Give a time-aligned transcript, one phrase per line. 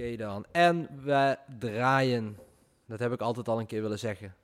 [0.00, 0.44] Oké dan.
[0.52, 2.38] En we draaien.
[2.86, 4.34] Dat heb ik altijd al een keer willen zeggen.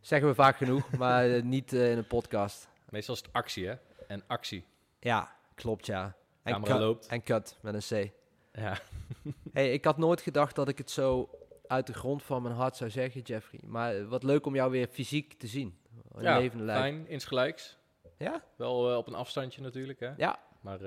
[0.00, 2.68] Zeggen we vaak genoeg, maar eh, niet eh, in een podcast.
[2.90, 3.74] Meestal is het actie, hè?
[4.06, 4.64] En actie.
[5.00, 6.16] Ja, klopt ja.
[6.42, 7.06] En Camera cut- loopt.
[7.06, 8.12] En cut met een C.
[8.52, 8.78] Ja.
[9.52, 11.30] Hey, ik had nooit gedacht dat ik het zo
[11.66, 13.60] uit de grond van mijn hart zou zeggen, Jeffrey.
[13.64, 15.78] Maar eh, wat leuk om jou weer fysiek te zien.
[16.14, 16.80] In ja, levende lijf.
[16.80, 17.76] fijn, insgelijks.
[18.18, 18.42] Ja?
[18.56, 20.12] Wel op een afstandje natuurlijk, hè?
[20.16, 20.38] Ja.
[20.60, 20.80] Maar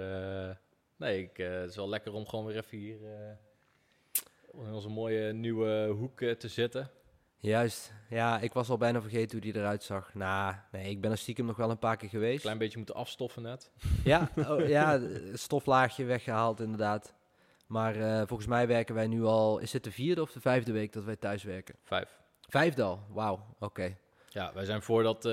[0.96, 2.98] nee, ik, het is wel lekker om gewoon weer even hier
[4.54, 6.90] eh, in onze mooie nieuwe hoek eh, te zitten.
[7.42, 7.94] Juist.
[8.10, 10.14] Ja, ik was al bijna vergeten hoe die eruit zag.
[10.14, 12.42] Nou, nee, ik ben er stiekem nog wel een paar keer geweest.
[12.42, 13.72] klein beetje moeten afstoffen net.
[14.04, 15.02] Ja, oh, ja,
[15.34, 17.14] stoflaagje weggehaald inderdaad.
[17.68, 19.60] Maar eh, volgens mij werken wij nu al...
[19.60, 21.76] Is het de vierde of de vijfde week dat wij thuis werken?
[21.84, 22.20] Vijf.
[22.42, 23.00] Vijfde al?
[23.10, 23.98] Wauw, oké.
[24.30, 25.32] Ja, wij zijn voordat eh,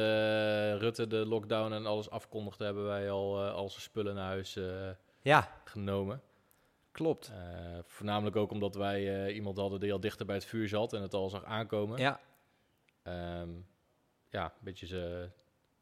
[0.76, 4.58] Rutte de lockdown en alles afkondigde, hebben wij al al zijn spullen naar huis
[5.22, 6.20] Ja, genomen.
[6.96, 7.28] Klopt.
[7.34, 10.92] Eh, voornamelijk ook omdat wij eh, iemand hadden die al dichter bij het vuur zat
[10.92, 11.98] en het al zag aankomen.
[11.98, 12.20] Ja,
[13.02, 13.50] Ehm,
[14.30, 15.30] ja, een beetje ja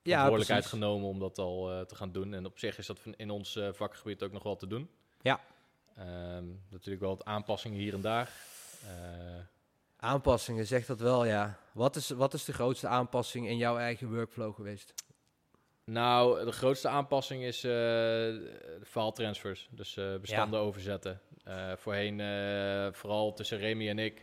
[0.02, 0.68] verantwoordelijkheid precies.
[0.68, 2.34] genomen om dat al eh, te gaan doen.
[2.34, 4.90] En op zich is dat in ons vakgebied ook nog wel te doen.
[5.22, 5.40] Ja.
[5.96, 8.32] Ehm, natuurlijk wel wat aanpassingen hier en daar.
[9.96, 11.58] Aanpassingen, zegt dat wel, ja.
[11.72, 14.94] Wat is, wat is de grootste aanpassing in jouw eigen workflow geweest?
[15.84, 19.68] Nou, de grootste aanpassing is eh, de file transfers.
[19.70, 21.20] Dus eh, bestanden overzetten.
[21.44, 22.18] Eh, voorheen,
[22.94, 24.22] vooral tussen Remy en ik,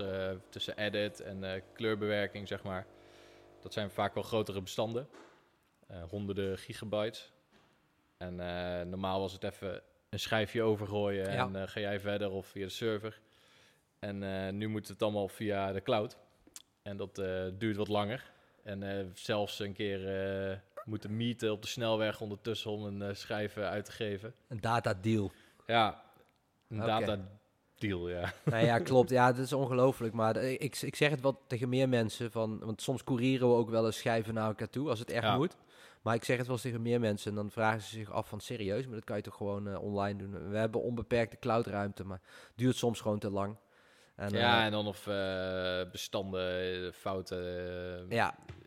[0.00, 2.86] eh, tussen edit en kleurbewerking, zeg maar.
[3.60, 5.08] Dat zijn vaak wel grotere bestanden.
[6.08, 7.32] Honderden gigabytes.
[8.18, 8.36] En
[8.88, 11.44] normaal was het even een schijfje overgooien Ja.
[11.46, 13.20] en eh, ga jij verder of via de server.
[13.98, 14.18] En
[14.58, 16.16] nu moet het allemaal via de cloud.
[16.82, 17.14] En dat
[17.58, 18.30] duurt wat langer.
[18.62, 20.00] En zelfs een keer
[20.86, 24.34] moeten meeten op de snelweg ondertussen om een eh, schijf eh, uit te geven.
[24.48, 25.32] Een data deal.
[25.66, 26.02] Ja,
[26.68, 27.18] een data
[27.78, 28.32] deal, ja.
[28.44, 29.10] nou ja, klopt.
[29.10, 30.14] Ja, dat is ongelooflijk.
[30.14, 32.30] Maar de- ik, ik zeg het wel tegen meer mensen.
[32.30, 35.24] Van, want soms courieren we ook wel eens schijven naar elkaar toe, als het echt
[35.24, 35.36] Ja.
[35.36, 35.56] moet.
[36.02, 37.30] Maar ik zeg het wel eens tegen meer mensen.
[37.30, 39.82] En dan vragen ze zich af van serieus, maar dat kan je toch gewoon eh,
[39.82, 40.48] online doen.
[40.50, 43.56] We hebben onbeperkte cloudruimte, maar het duurt soms gewoon te lang.
[44.16, 47.38] En, ja, eh, en dan of eh, bestanden, eh, fouten.
[48.08, 48.63] eh, ja, eh,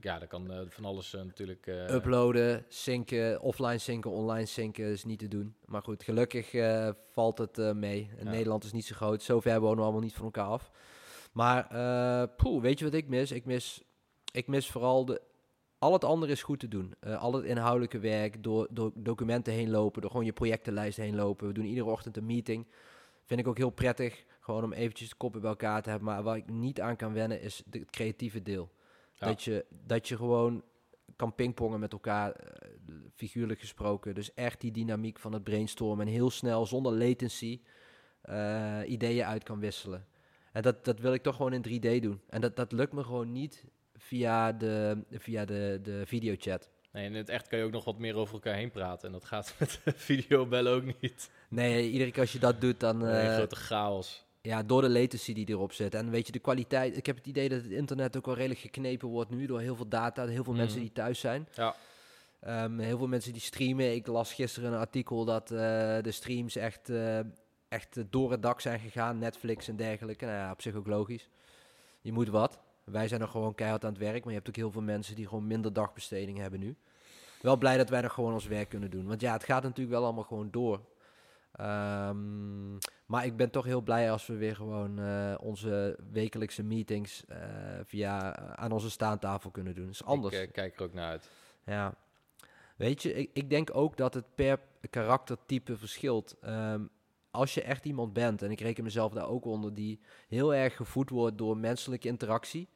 [0.00, 1.66] ja, dat kan eh, van alles eh, natuurlijk.
[1.66, 5.54] eh, uploaden, synken, offline synken, online synken is niet te doen.
[5.64, 6.50] Maar goed, gelukkig
[7.12, 8.10] valt het mee.
[8.18, 8.30] Ja.
[8.30, 9.22] Nederland is niet zo groot.
[9.22, 10.70] Zover wonen we allemaal niet van elkaar af.
[11.32, 13.32] Maar eh, poeh, weet je wat ik mis?
[13.32, 13.82] Ik mis,
[14.32, 15.20] ik mis vooral de...
[15.78, 16.94] Al het andere is goed te doen.
[17.00, 21.46] Al het inhoudelijke werk, door, door documenten heen lopen, door gewoon je projectenlijst heen lopen.
[21.46, 22.66] We doen iedere ochtend een meeting.
[23.24, 26.08] Vind ik ook heel prettig, gewoon om eventjes de koppen bij elkaar te hebben.
[26.08, 28.70] Maar waar ik niet aan kan wennen is het creatieve deel.
[29.16, 29.26] Ja.
[29.26, 30.62] Dat, je, dat je gewoon
[31.16, 32.70] kan pingpongen met elkaar, eh,
[33.14, 34.14] figuurlijk gesproken.
[34.14, 37.60] Dus echt die dynamiek van het brainstormen en heel snel, zonder latency,
[38.20, 40.06] eh, ideeën uit kan wisselen.
[40.52, 42.20] En dat, dat wil ik toch gewoon in 3D doen.
[42.28, 46.70] En dat, dat lukt me gewoon niet via de, via de, de videochat.
[46.92, 49.06] Nee, in het echt kan je ook nog wat meer over elkaar heen praten.
[49.06, 51.30] En dat gaat met videobellen ook niet.
[51.48, 53.00] Nee, iedere keer als je dat doet, dan...
[53.00, 54.25] een eh, grote chaos.
[54.46, 55.94] Ja, door de latency die erop zit.
[55.94, 56.96] En weet je, de kwaliteit.
[56.96, 59.76] Ik heb het idee dat het internet ook wel redelijk geknepen wordt nu door heel
[59.76, 60.62] veel data, heel veel Mhm.
[60.62, 61.48] mensen die thuis zijn.
[61.54, 61.74] Ja.
[62.40, 63.94] Ehm, heel veel mensen die streamen.
[63.94, 65.58] Ik las gisteren een artikel dat eh,
[66.02, 67.18] de streams echt, eh,
[67.68, 69.18] echt door het dak zijn gegaan.
[69.18, 70.24] Netflix en dergelijke.
[70.24, 71.28] Nou ja, op zich ook logisch.
[72.00, 72.58] Je moet wat.
[72.84, 74.20] Wij zijn nog gewoon keihard aan het werk.
[74.20, 76.76] Maar je hebt ook heel veel mensen die gewoon minder dagbesteding hebben nu.
[77.40, 79.06] Wel blij dat wij nog gewoon ons werk kunnen doen.
[79.06, 80.80] Want ja, het gaat natuurlijk wel allemaal gewoon door.
[81.56, 82.72] Ehm,
[83.06, 87.38] maar ik ben toch heel blij als we weer gewoon eh, onze wekelijkse meetings eh,
[87.84, 89.88] via aan onze staantafel kunnen doen.
[89.88, 90.34] Is anders.
[90.34, 91.30] Ik eh, kijk er ook naar uit.
[91.64, 91.94] Ja.
[92.76, 96.36] Weet je, ik, ik denk ook dat het per karaktertype verschilt.
[96.40, 96.84] Ehm,
[97.30, 100.76] als je echt iemand bent, en ik reken mezelf daar ook onder, die heel erg
[100.76, 102.68] gevoed wordt door menselijke interactie,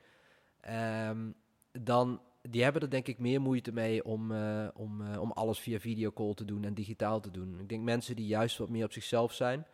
[0.60, 1.30] ehm,
[1.72, 5.58] dan die hebben er denk ik meer moeite mee om, eh, om, eh, om alles
[5.58, 7.60] via videocall te doen en digitaal te doen.
[7.60, 9.66] Ik denk mensen die juist wat meer op zichzelf zijn,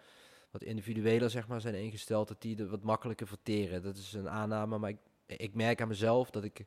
[0.50, 3.82] wat individueler zeg maar zijn ingesteld, dat die er wat makkelijker verteren.
[3.82, 6.66] Dat is een aanname, maar ik, ik merk aan mezelf dat ik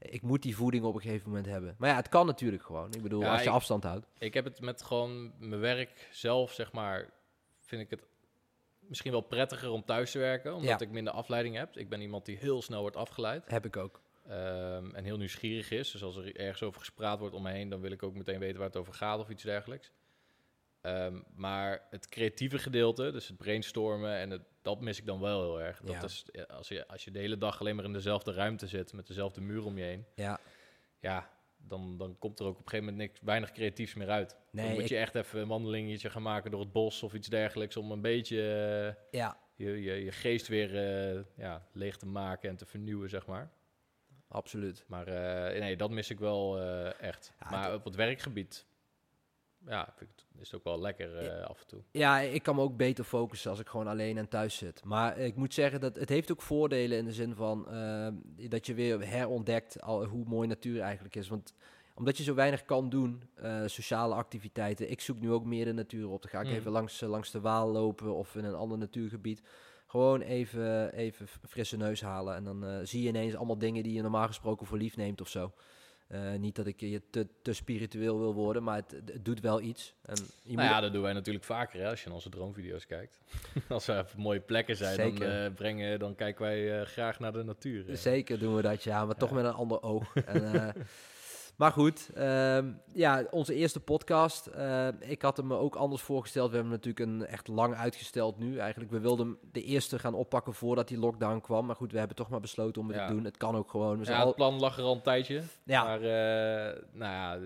[0.00, 1.74] ik moet die voeding op een gegeven moment hebben.
[1.78, 2.92] Maar ja, het kan natuurlijk gewoon.
[2.94, 4.06] Ik bedoel, Ja, als je ik- afstand houdt.
[4.18, 7.10] Ik heb het met gewoon mijn werk zelf, zeg maar,
[7.60, 8.02] vind ik het
[8.78, 10.86] misschien wel prettiger om thuis te werken, omdat Ja.
[10.86, 11.76] ik minder afleiding heb.
[11.76, 14.00] Ik ben iemand die heel snel wordt afgeleid Heb ik ook.
[14.28, 15.90] Ehm, en heel nieuwsgierig is.
[15.90, 18.38] Dus als er ergens over gespraat wordt om me heen, dan wil ik ook meteen
[18.38, 19.90] weten waar het over gaat of iets dergelijks.
[20.80, 25.40] Ehm, maar het creatieve gedeelte, dus het brainstormen, en het, dat mis ik dan wel
[25.42, 25.80] heel erg.
[25.80, 26.02] Dat Ja.
[26.02, 28.92] is, ja, als, je, als je de hele dag alleen maar in dezelfde ruimte zit,
[28.92, 30.40] met dezelfde muur om je heen, Ja,
[31.00, 34.36] ja, dan, dan komt er ook op een gegeven moment niks, weinig creatiefs meer uit.
[34.50, 37.14] Nee, dan moet ik- je echt even een wandelingetje gaan maken door het bos of
[37.14, 37.76] iets dergelijks...
[37.76, 38.36] om een beetje
[39.10, 40.76] eh, Ja, je, je, je geest weer
[41.16, 43.50] eh, ja, leeg te maken en te vernieuwen, zeg maar.
[44.28, 44.84] Absoluut.
[44.86, 47.32] Maar eh, nee, dat mis ik wel eh, echt.
[47.40, 48.66] Ja, maar op het werkgebied
[49.66, 49.94] ja,
[50.38, 51.82] is het ook wel lekker eh, af en toe.
[51.90, 54.84] Ja, ik kan me ook beter focussen als ik gewoon alleen en thuis zit.
[54.84, 57.62] Maar ik moet zeggen dat het heeft ook voordelen in de zin van
[58.48, 61.28] dat je weer herontdekt al hoe mooi natuur eigenlijk is.
[61.28, 61.54] Want
[61.94, 63.22] omdat je zo weinig kan doen,
[63.66, 64.90] sociale activiteiten.
[64.90, 66.22] Ik zoek nu ook meer de natuur op.
[66.22, 66.52] Dan ga ik Mm.
[66.52, 69.42] even langs, langs de Waal lopen of in een ander natuurgebied.
[69.88, 72.34] Gewoon even, even frisse neus halen.
[72.34, 75.20] En dan eh, zie je ineens allemaal dingen die je normaal gesproken voor lief neemt
[75.20, 75.52] of zo.
[76.08, 79.60] Eh, niet dat ik je te, te spiritueel wil worden, maar het, het doet wel
[79.60, 79.94] iets.
[80.02, 82.86] En je Nou ja, dat doen wij natuurlijk vaker hè, als je naar onze droomvideo's
[82.86, 83.20] kijkt.
[83.68, 87.96] als er mooie plekken zijn, dan, eh, brengen, dan kijken wij graag naar de natuur.
[87.96, 90.14] Zeker doen we dat, ja, maar toch met een ander oog.
[90.14, 90.74] en,
[91.58, 94.46] maar goed, ehm, ja, onze eerste podcast.
[94.46, 96.50] eh, ik had hem ook anders voorgesteld.
[96.50, 98.58] We hebben hem natuurlijk een echt lang uitgesteld nu.
[98.58, 101.66] Eigenlijk, we wilden hem de eerste gaan oppakken voordat die lockdown kwam.
[101.66, 103.06] Maar goed, we hebben toch maar besloten om het Ja.
[103.06, 103.24] te doen.
[103.24, 103.98] Het kan ook gewoon.
[103.98, 105.42] We zijn Ja, al- het plan lag er al een tijdje.
[105.64, 107.38] ja, Maar eh, nou ja,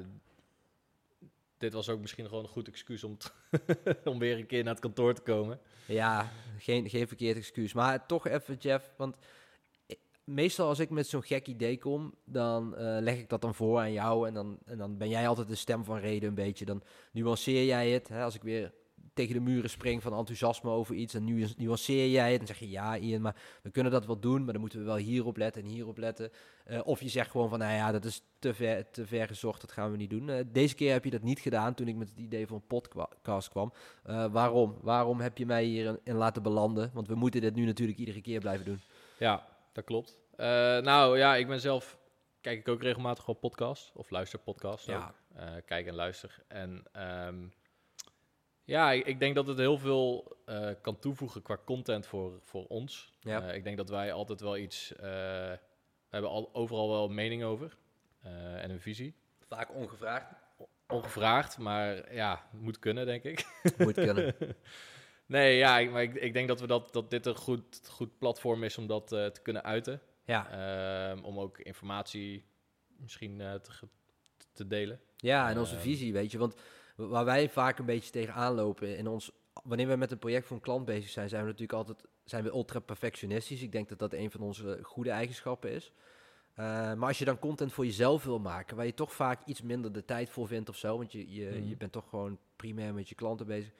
[1.58, 3.16] dit was ook misschien gewoon een goed excuus om,
[4.04, 5.58] om weer een keer naar het kantoor te komen.
[5.86, 6.28] Ja,
[6.58, 7.72] geen, geen verkeerd excuus.
[7.72, 9.16] Maar toch even, Jeff, want
[10.24, 13.78] meestal als ik met zo'n gek idee kom, dan eh, leg ik dat dan voor
[13.78, 16.64] aan jou en dan, en dan ben jij altijd de stem van reden een beetje.
[16.64, 16.82] Dan
[17.12, 18.08] nuanceer jij het.
[18.08, 18.22] Hè?
[18.22, 18.72] Als ik weer
[19.14, 22.58] tegen de muren spring van enthousiasme over iets, dan nu nuanceer jij het en zeg
[22.58, 25.36] je ja, Ian, maar we kunnen dat wel doen, maar dan moeten we wel hierop
[25.36, 26.30] letten en hierop letten.
[26.64, 29.60] Eh, of je zegt gewoon van, nou ja, dat is te ver, te ver gezocht,
[29.60, 30.28] dat gaan we niet doen.
[30.28, 32.66] Eh, deze keer heb je dat niet gedaan toen ik met het idee van een
[32.66, 33.72] podcast kwam.
[34.32, 34.76] Waarom?
[34.80, 36.90] Waarom heb je mij hierin in laten belanden?
[36.94, 38.80] Want we moeten dit nu natuurlijk iedere keer blijven doen.
[39.18, 40.18] Ja, dat klopt.
[40.36, 40.46] Eh,
[40.78, 41.98] nou ja, ik ben zelf,
[42.40, 44.86] kijk ik ook regelmatig op podcast of luister podcast.
[44.86, 45.14] Ja.
[45.34, 46.42] Eh, kijk en luister.
[46.48, 47.46] En ehm,
[48.64, 52.66] ja, ik, ik denk dat het heel veel eh, kan toevoegen qua content voor, voor
[52.66, 53.12] ons.
[53.20, 53.52] Ja.
[53.52, 55.58] Ik denk dat wij altijd wel iets, we
[56.08, 57.76] hebben al, overal wel een mening over
[58.56, 59.14] en een visie.
[59.48, 60.34] Vaak ongevraagd.
[60.86, 63.46] Ongevraagd, maar ja, moet kunnen, denk ik.
[63.78, 64.34] Moet kunnen.
[65.32, 68.18] Nee, ja, ik, maar ik, ik denk dat, we dat, dat dit een goed, goed
[68.18, 70.00] platform is om dat eh, te kunnen uiten.
[70.24, 70.50] Ja.
[71.10, 72.44] Ehm, om ook informatie
[72.96, 73.70] misschien eh, te,
[74.52, 75.00] te delen.
[75.16, 75.82] ja, en onze Ehm.
[75.82, 76.38] visie, weet je.
[76.38, 76.54] Want
[76.96, 79.30] waar wij vaak een beetje tegenaan lopen in ons...
[79.62, 82.44] Wanneer we met een project voor een klant bezig zijn, zijn we natuurlijk altijd zijn
[82.44, 83.62] we ultra perfectionistisch.
[83.62, 85.92] Ik denk dat dat een van onze goede eigenschappen is.
[86.54, 86.64] Eh,
[86.94, 89.92] maar als je dan content voor jezelf wil maken, waar je toch vaak iets minder
[89.92, 91.68] de tijd voor vindt of zo, want je, je, Mhm.
[91.68, 93.72] je bent toch gewoon primair met je klanten bezig.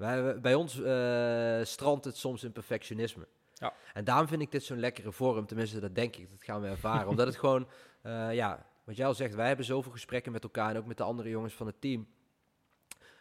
[0.00, 3.26] Wij, bij ons eh strandt het soms in perfectionisme.
[3.54, 3.72] Ja.
[3.92, 6.68] En daarom vind ik dit zo'n lekkere vorm, tenminste dat denk ik, dat gaan we
[6.68, 7.08] ervaren.
[7.12, 7.68] Omdat het gewoon,
[8.02, 10.96] eh, ja, wat jij al zegt, wij hebben zoveel gesprekken met elkaar en ook met
[10.96, 12.08] de andere jongens van het team.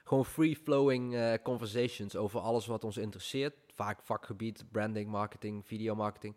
[0.04, 3.56] Gewoon free-flowing eh, conversations over alles wat ons interesseert.
[3.76, 6.36] Vaak vakgebied, branding, marketing, videomarketing.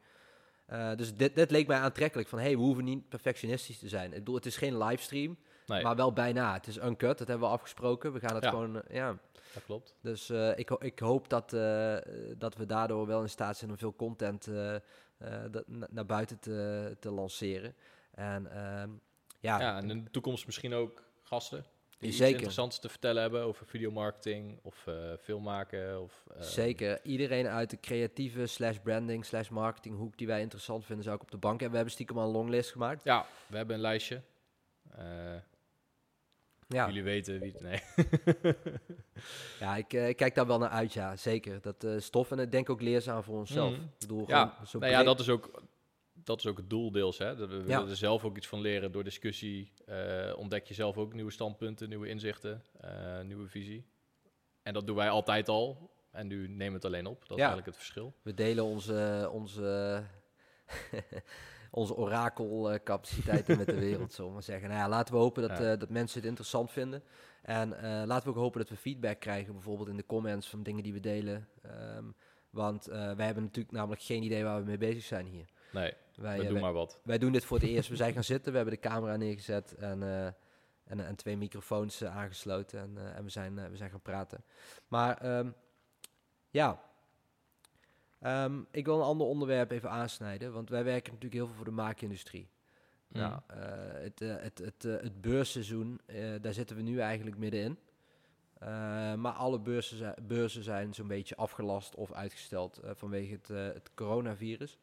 [0.67, 2.29] Eh, dus dit, dit leek mij aantrekkelijk.
[2.29, 4.13] Van, hey, we hoeven niet perfectionistisch te zijn.
[4.13, 5.37] Ik bedoel, het is geen livestream,
[5.67, 6.53] Nee, maar wel bijna.
[6.53, 8.13] Het is uncut, dat hebben we afgesproken.
[8.13, 8.51] We gaan het Ja.
[8.51, 9.17] gewoon, eh, ja.
[9.55, 9.95] dat klopt.
[10.01, 11.97] Dus eh, ik, ho- ik hoop dat, eh,
[12.39, 14.49] dat we daardoor wel in staat zijn om veel content
[15.51, 17.75] dat, na- naar buiten te, te lanceren.
[18.11, 18.91] En ehm,
[19.41, 21.65] ja, Ja, en in de toekomst misschien ook gasten.
[21.99, 22.33] Die iets Zeker.
[22.35, 26.03] interessants te vertellen hebben over videomarketing of eh film maken.
[26.03, 27.01] Of, Zeker.
[27.03, 31.23] Iedereen uit de creatieve slash branding slash marketing hoek die wij interessant vinden, zou ik
[31.23, 31.71] op de bank hebben.
[31.71, 33.05] We hebben stiekem al een longlist gemaakt.
[33.05, 34.23] Ja, we hebben een lijstje.
[36.73, 37.61] Ja, Jullie weten wie het...
[37.61, 37.81] Nee.
[39.61, 41.61] ja ik, eh, ik kijk daar wel naar uit, ja, zeker.
[41.61, 43.75] Dat eh stof en ik denk ook leerzaam voor onszelf.
[43.75, 45.63] Ik bedoel, Ja, zo nou ja, dat is ook,
[46.13, 47.19] dat is ook het doel deels.
[47.19, 47.37] Hè?
[47.37, 47.63] Dat we Ja.
[47.63, 49.73] willen er zelf ook iets van leren door discussie.
[49.87, 52.63] eh, ontdek je zelf ook nieuwe standpunten, nieuwe inzichten,
[53.25, 53.85] nieuwe visie.
[54.63, 55.91] En dat doen wij altijd al.
[56.11, 57.21] En nu nemen we het alleen op.
[57.21, 58.15] Dat is eigenlijk het verschil.
[58.23, 60.03] We delen onze, onze,
[61.75, 64.69] onze orakelcapaciteiten met de wereld, zullen we maar zeggen.
[64.69, 65.73] Nou ja, laten we hopen dat, Ja.
[65.73, 67.03] eh, dat mensen het interessant vinden.
[67.43, 70.63] En eh, laten we ook hopen dat we feedback krijgen, bijvoorbeeld in de comments van
[70.63, 71.49] dingen die we delen.
[71.63, 72.05] Ehm,
[72.51, 75.49] want eh, wij hebben natuurlijk namelijk geen idee waar we mee bezig zijn hier.
[75.73, 77.01] Nee, Wij, we doen wij, maar wat.
[77.05, 77.89] wij doen dit voor het eerst.
[77.89, 80.03] We zijn gaan zitten, we hebben de camera neergezet en,
[80.85, 82.81] en, en twee microfoons aangesloten.
[82.81, 84.45] En, en we, zijn, we zijn gaan praten.
[84.89, 85.51] Maar ehm,
[86.51, 86.81] ja,
[88.23, 90.53] Ehm, ik wil een ander onderwerp even aansnijden.
[90.53, 92.49] Want wij werken natuurlijk heel veel voor de maakindustrie.
[93.09, 93.21] Mm.
[93.21, 93.59] Nou, eh,
[94.03, 96.01] het, eh, het, het, eh, het beursseizoen,
[96.41, 97.79] daar zitten we nu eigenlijk middenin.
[99.17, 104.79] Maar alle beurzen, beurzen zijn zo'n beetje afgelast of uitgesteld vanwege het, het coronavirus.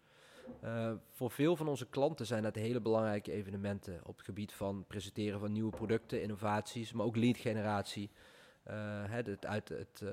[1.10, 5.40] Voor veel van onze klanten zijn dat hele belangrijke evenementen op het gebied van presenteren
[5.40, 8.10] van nieuwe producten, innovaties, maar ook lead generatie.
[9.10, 10.04] Het, uit, het,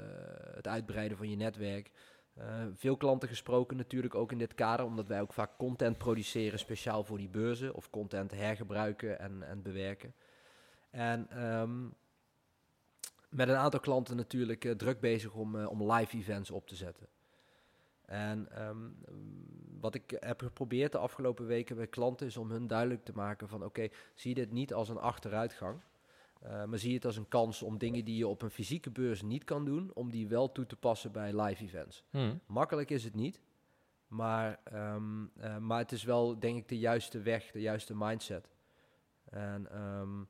[0.54, 1.90] het, uitbreiden van je netwerk.
[2.74, 7.04] Veel klanten gesproken natuurlijk ook in dit kader, omdat wij ook vaak content produceren speciaal
[7.04, 10.14] voor die beurzen of content hergebruiken en, en bewerken.
[10.90, 11.94] En um,
[13.28, 16.74] met een aantal klanten natuurlijk uh, druk bezig om, uh, om live events op te
[16.74, 17.06] zetten.
[18.04, 18.96] En um,
[19.80, 23.48] wat ik heb geprobeerd de afgelopen weken bij klanten is om hun duidelijk te maken
[23.48, 25.80] van oké, zie dit niet als een achteruitgang.
[26.46, 29.22] Uh, maar zie het als een kans om dingen die je op een fysieke beurs
[29.22, 32.04] niet kan doen, om die wel toe te passen bij live events.
[32.10, 32.40] Hmm.
[32.46, 33.40] Makkelijk is het niet,
[34.08, 38.48] maar, um, uh, maar het is wel denk ik de juiste weg, de juiste mindset.
[39.24, 40.28] En um,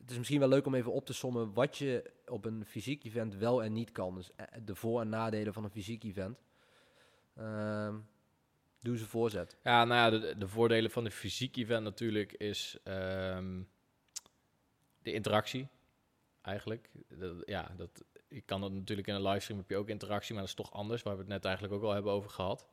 [0.00, 3.04] het is misschien wel leuk om even op te sommen wat je op een fysiek
[3.04, 4.14] event wel en niet kan.
[4.14, 6.40] Dus eh, de voor- en nadelen van een fysiek event.
[7.38, 7.94] Uh,
[8.80, 9.58] doe ze voorzet.
[9.62, 13.68] Ja, nou ja, de, de voordelen van een fysiek event natuurlijk is um,
[15.02, 15.68] de interactie.
[16.42, 16.90] Eigenlijk.
[17.44, 20.50] Ja, dat, je kan dat natuurlijk in een livestream heb je ook interactie, maar dat
[20.50, 22.66] is toch anders, waar we het net eigenlijk ook al hebben over gehad.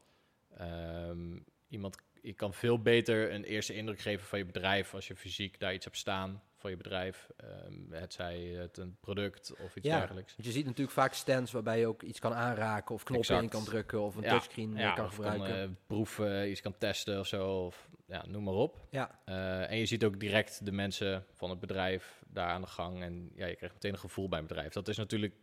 [0.62, 5.16] Um, iemand, je kan veel beter een eerste indruk geven van je bedrijf als je
[5.16, 7.30] fysiek daar iets hebt staan van je bedrijf.
[7.68, 10.36] Um, het zij het een product of iets ja, dergelijks.
[10.36, 13.54] Want je ziet natuurlijk vaak stands waarbij je ook iets kan aanraken of knoppen exact.
[13.54, 15.48] in kan drukken of een ja, touchscreen ja, kan gebruiken.
[15.48, 17.66] Kan, uh, proeven, iets kan testen of zo.
[17.66, 18.88] Of ja, noem maar op.
[18.90, 19.20] Ja.
[19.26, 23.02] Uh, en je ziet ook direct de mensen van het bedrijf daar aan de gang.
[23.02, 24.74] En ja, je krijgt meteen een gevoel bij een bedrijf.
[24.74, 25.36] Dat is natuurlijk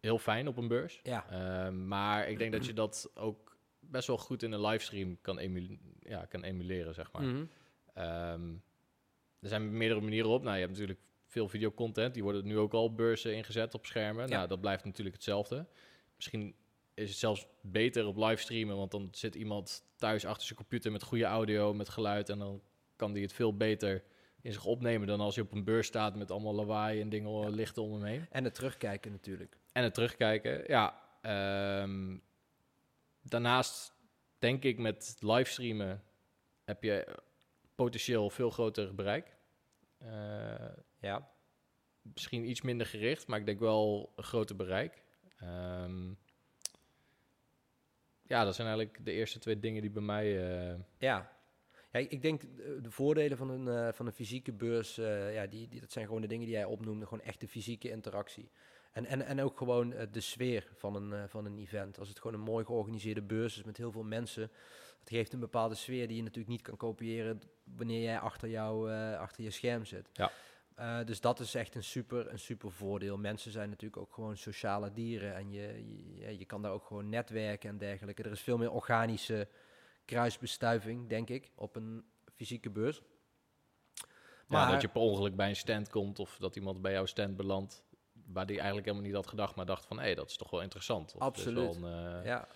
[0.00, 1.00] heel fijn op een beurs.
[1.02, 1.26] Ja.
[1.32, 3.55] Uh, maar ik denk dat je dat ook
[3.90, 7.22] best wel goed in een livestream kan, emule ja, kan emuleren, zeg maar.
[7.22, 7.48] Mm
[7.94, 8.32] -hmm.
[8.32, 8.62] um,
[9.40, 10.42] er zijn meerdere manieren op.
[10.42, 12.14] Nou, je hebt natuurlijk veel videocontent.
[12.14, 14.28] Die worden nu ook al beurzen ingezet op schermen.
[14.28, 14.36] Ja.
[14.36, 15.66] Nou, dat blijft natuurlijk hetzelfde.
[16.16, 16.54] Misschien
[16.94, 21.02] is het zelfs beter op livestreamen, want dan zit iemand thuis achter zijn computer met
[21.02, 22.62] goede audio, met geluid en dan
[22.96, 24.04] kan die het veel beter
[24.40, 27.30] in zich opnemen dan als je op een beurs staat met allemaal lawaai en dingen
[27.30, 27.48] ja.
[27.48, 28.26] lichten om hem heen.
[28.30, 29.56] En het terugkijken natuurlijk.
[29.72, 31.04] En het terugkijken, ja.
[31.82, 32.22] Um,
[33.28, 33.94] daarnaast
[34.38, 36.02] denk ik met livestreamen
[36.64, 37.18] heb je
[37.74, 39.36] potentieel veel groter bereik.
[40.02, 40.68] Uh,
[41.00, 41.30] ja.
[42.02, 45.02] Misschien iets minder gericht, maar ik denk wel een groter bereik.
[45.42, 46.18] Um,
[48.22, 50.26] ja, dat zijn eigenlijk de eerste twee dingen die bij mij.
[50.70, 50.78] Uh...
[50.98, 51.35] Ja.
[51.90, 52.40] Ja, ik denk
[52.82, 56.06] de voordelen van een, uh, van een fysieke beurs, uh, ja, die, die, dat zijn
[56.06, 58.50] gewoon de dingen die jij opnoemde, gewoon echt de fysieke interactie.
[58.92, 61.98] En, en, en ook gewoon de sfeer van een, van een event.
[61.98, 64.50] Als het gewoon een mooi georganiseerde beurs is met heel veel mensen,
[64.98, 67.42] dat geeft een bepaalde sfeer die je natuurlijk niet kan kopiëren
[67.76, 70.08] wanneer jij achter, jou, achter je scherm zit.
[70.12, 70.32] Ja.
[70.78, 73.16] Uh, dus dat is echt een super, een super voordeel.
[73.16, 75.84] Mensen zijn natuurlijk ook gewoon sociale dieren en je,
[76.18, 78.22] je, je kan daar ook gewoon netwerken en dergelijke.
[78.22, 79.48] Er is veel meer organische
[80.06, 83.02] kruisbestuiving, denk ik, op een fysieke beurs.
[84.46, 87.06] Maar ja, dat je per ongeluk bij een stand komt of dat iemand bij jouw
[87.06, 87.84] stand belandt
[88.26, 90.50] waar die eigenlijk helemaal niet had gedacht, maar dacht van hé, hey, dat is toch
[90.50, 91.14] wel interessant.
[91.14, 91.80] Of Absoluut.
[91.80, 92.48] Wel een, uh, ja,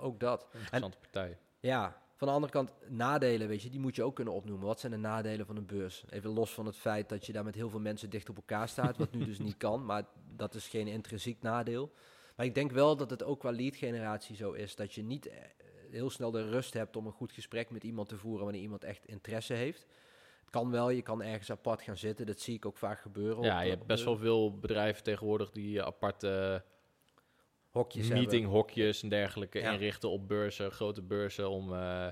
[0.00, 0.46] ook dat.
[0.52, 1.38] Interessante en, partij.
[1.60, 4.66] Ja, van de andere kant, nadelen, weet je, die moet je ook kunnen opnoemen.
[4.66, 6.04] Wat zijn de nadelen van een beurs?
[6.08, 8.68] Even los van het feit dat je daar met heel veel mensen dicht op elkaar
[8.68, 10.04] staat, wat nu dus niet kan, maar
[10.36, 11.92] dat is geen intrinsiek nadeel.
[12.36, 15.26] Maar ik denk wel dat het ook qua lead generatie zo is, dat je niet
[15.26, 15.36] eh,
[15.94, 18.84] heel snel de rust hebt om een goed gesprek met iemand te voeren wanneer iemand
[18.84, 19.86] echt interesse heeft.
[20.40, 23.44] Het kan wel, je kan ergens apart gaan zitten, dat zie ik ook vaak gebeuren.
[23.44, 26.64] Ja, je hebt best wel veel bedrijven tegenwoordig die aparte
[27.70, 32.08] hokjes meeting hokjes en dergelijke inrichten op beurzen, grote beurzen om, uh,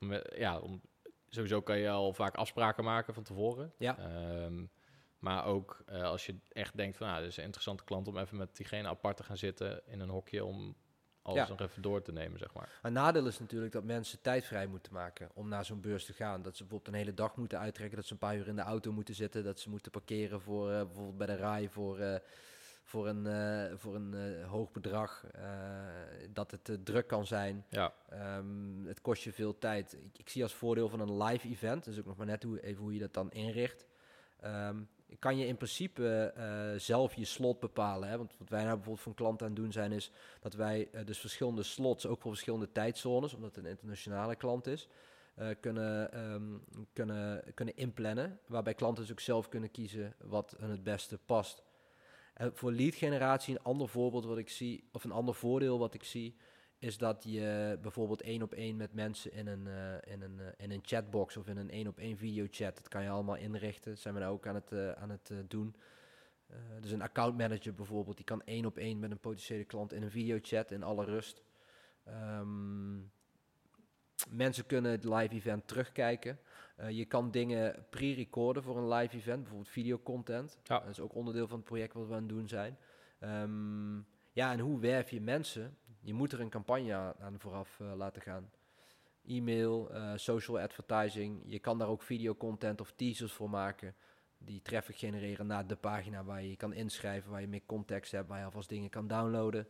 [0.00, 0.80] om, ja, om
[1.28, 3.72] sowieso kan je al vaak afspraken maken van tevoren.
[3.78, 3.98] Ja.
[4.44, 4.70] Um,
[5.18, 8.18] maar ook uh, als je echt denkt van, nou, dit is een interessante klant om
[8.18, 10.76] even met diegene apart te gaan zitten in een hokje om
[11.22, 11.48] alles ja.
[11.48, 12.68] nog even door te nemen, zeg maar.
[12.82, 16.12] Een nadeel is natuurlijk dat mensen tijd vrij moeten maken om naar zo'n beurs te
[16.12, 16.42] gaan.
[16.42, 18.62] Dat ze bijvoorbeeld een hele dag moeten uittrekken, dat ze een paar uur in de
[18.62, 22.20] auto moeten zitten, dat ze moeten parkeren voor uh, bijvoorbeeld bij de RAI voor
[22.84, 25.24] voor een, uh, voor een hoog bedrag.
[26.30, 27.64] Dat het druk kan zijn.
[27.68, 27.92] Ja.
[28.36, 29.92] Um, het kost je veel tijd.
[29.92, 32.60] Ik, ik, zie als voordeel van een live event, dus ook nog maar net hoe,
[32.60, 33.86] even hoe je dat dan inricht.
[34.44, 34.88] Um,
[35.18, 36.34] kan je in principe
[36.76, 38.08] zelf je slot bepalen.
[38.08, 38.16] Hè?
[38.16, 41.18] Want wat wij nou bijvoorbeeld voor een klant aan doen zijn, is dat wij dus
[41.18, 44.88] verschillende slots, ook voor verschillende tijdzones, omdat het een internationale klant is.
[45.38, 48.38] Uh, kunnen, um, kunnen, kunnen inplannen.
[48.46, 51.62] Waarbij klanten dus ook zelf kunnen kiezen wat hun het beste past.
[52.34, 55.94] En voor lead generatie, een ander voorbeeld wat ik zie, of een ander voordeel wat
[55.94, 56.36] ik zie,
[56.82, 60.46] is dat je bijvoorbeeld één op één met mensen in een, uh, in een, uh,
[60.56, 63.90] in een chatbox of in een één op één videochat, dat kan je allemaal inrichten.
[63.90, 65.74] Dat zijn we nou ook aan het, uh, aan het doen.
[66.80, 70.02] dus een account manager bijvoorbeeld, die kan één op één met een potentiële klant in
[70.02, 71.42] een videochat in alle rust.
[72.04, 72.96] Ehm,
[74.30, 76.38] mensen kunnen het live event terugkijken.
[76.76, 80.58] Eh, je kan dingen pre-recorden voor een live event, bijvoorbeeld videocontent.
[80.62, 80.78] Ja.
[80.78, 82.78] Dat is ook onderdeel van het project wat we aan het doen zijn.
[83.18, 83.98] Ehm,
[84.32, 85.76] ja, en hoe werf je mensen?
[86.00, 88.50] Je moet er een campagne aan- vooraf eh, laten gaan.
[89.26, 91.42] E-mail, eh, social advertising.
[91.46, 93.94] Je kan daar ook videocontent of teasers voor maken.
[94.38, 98.28] Die traffic genereren naar de pagina waar je kan inschrijven, waar je meer context hebt,
[98.28, 99.66] waar je alvast dingen kan downloaden.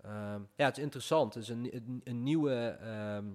[0.00, 1.34] Ehm, ja, het is interessant.
[1.34, 2.54] Het is een, een, nieuwe.
[2.80, 3.26] ehm,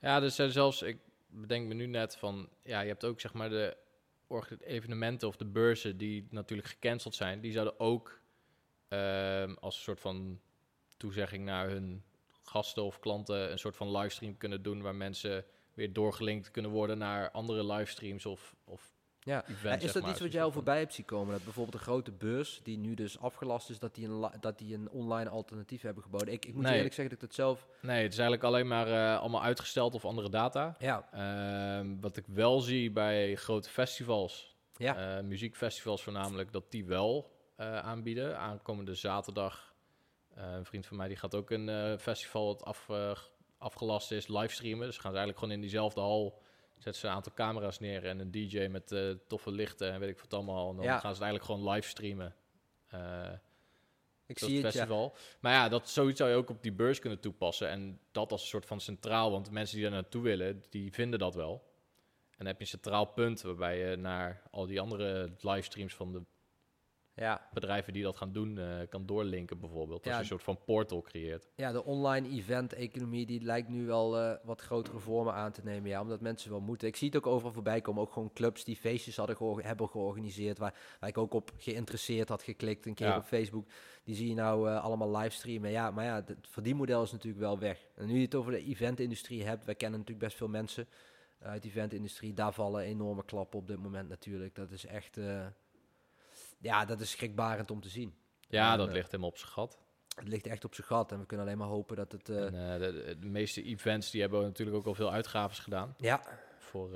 [0.00, 3.32] Ja, dus eh, zelfs, ik bedenk me nu net van, ja, je hebt ook zeg
[3.32, 3.76] maar de
[4.60, 8.20] evenementen of de beurzen die natuurlijk gecanceld zijn, die zouden ook
[8.94, 10.40] ehm, als een soort van
[10.96, 12.04] toezegging naar hun
[12.42, 16.98] gasten of klanten een soort van livestream kunnen doen waar mensen weer doorgelinkt kunnen worden
[16.98, 19.46] naar andere livestreams of, of ja.
[19.46, 20.10] is dat maar.
[20.10, 21.32] iets wat jij al voorbij hebt zien komen?
[21.32, 24.74] Dat bijvoorbeeld een grote beurs, die nu dus afgelast is, dat die een, dat die
[24.74, 26.32] een online alternatief hebben geboden.
[26.32, 27.66] Ik, ik moet je eerlijk zeggen dat ik dat zelf...
[27.80, 30.76] Nee, het is eigenlijk alleen maar eh, allemaal uitgesteld of andere data.
[30.78, 35.16] Ja, Ehm, wat ik wel zie bij grote festivals, ja.
[35.16, 38.38] eh, muziekfestivals voornamelijk, dat die wel aanbieden.
[38.38, 39.74] Aankomende zaterdag,
[40.34, 43.12] eh, een vriend van mij die gaat ook een eh, festival wat af, eh,
[43.58, 44.86] afgelast is, livestreamen.
[44.86, 46.42] Dus gaan ze eigenlijk gewoon in diezelfde hal,
[46.74, 50.08] zetten ze een aantal camera's neer en een DJ met eh, toffe lichten en weet
[50.10, 50.70] ik wat allemaal.
[50.70, 50.90] En dan Ja.
[50.98, 52.34] gaan ze het eigenlijk gewoon livestreamen.
[52.88, 53.30] Eh
[54.26, 54.70] ik zie het, ja.
[54.70, 55.14] festival.
[55.40, 57.68] Maar ja, dat zoiets zou je ook op die beurs kunnen toepassen.
[57.68, 60.92] En dat als een soort van centraal, want de mensen die daar naartoe willen, die
[60.92, 61.52] vinden dat wel.
[62.30, 66.12] En dan heb je een centraal punt waarbij je naar al die andere livestreams van
[66.12, 66.22] de
[67.16, 67.48] Ja.
[67.52, 69.98] bedrijven die dat gaan doen, eh, kan doorlinken bijvoorbeeld.
[69.98, 70.14] Als Ja.
[70.14, 71.48] je een soort van portal creëert.
[71.56, 75.90] ja, de online event-economie die lijkt nu wel eh, wat grotere vormen aan te nemen.
[75.90, 76.88] Ja, omdat mensen wel moeten.
[76.88, 78.02] Ik zie het ook overal voorbij komen.
[78.02, 80.58] Ook gewoon clubs die feestjes hadden geor- hebben georganiseerd.
[80.58, 83.16] Waar, waar ik ook op geïnteresseerd had geklikt een keer Ja.
[83.16, 83.66] op Facebook.
[84.04, 85.70] Die zie je nou eh, allemaal livestreamen.
[85.70, 87.86] Ja, maar ja, het verdienmodel is natuurlijk wel weg.
[87.94, 89.64] En nu je het over de eventindustrie hebt.
[89.64, 90.88] Wij kennen natuurlijk best veel mensen
[91.40, 92.32] uit de eventindustrie.
[92.34, 94.54] Daar vallen enorme klappen op dit moment natuurlijk.
[94.54, 95.18] Dat is echt...
[96.64, 98.14] ja, dat is schrikbarend om te zien.
[98.48, 99.78] Ja, En, dat eh, ligt helemaal op zijn gat.
[100.16, 101.12] Het ligt echt op zijn gat.
[101.12, 102.28] En we kunnen alleen maar hopen dat het...
[102.28, 105.94] eh, En, eh, de, de- meeste events die hebben natuurlijk ook al veel uitgaves gedaan.
[105.98, 106.22] ja,
[106.58, 106.94] Voor,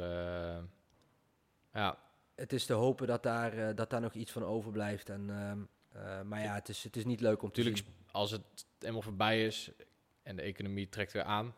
[1.72, 1.98] ja,
[2.34, 5.08] het is te hopen dat daar, dat daar nog iets van overblijft.
[5.08, 5.60] En, ehm,
[6.04, 8.06] eh, maar ja, het is, het is niet leuk om te Natuurlijk, zien.
[8.12, 8.42] als het
[8.78, 9.70] helemaal voorbij is
[10.22, 11.54] en de economie trekt weer aan,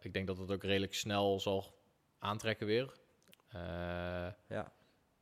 [0.00, 1.74] ik denk dat het ook redelijk snel zal
[2.18, 2.92] aantrekken weer.
[4.48, 4.72] Ja.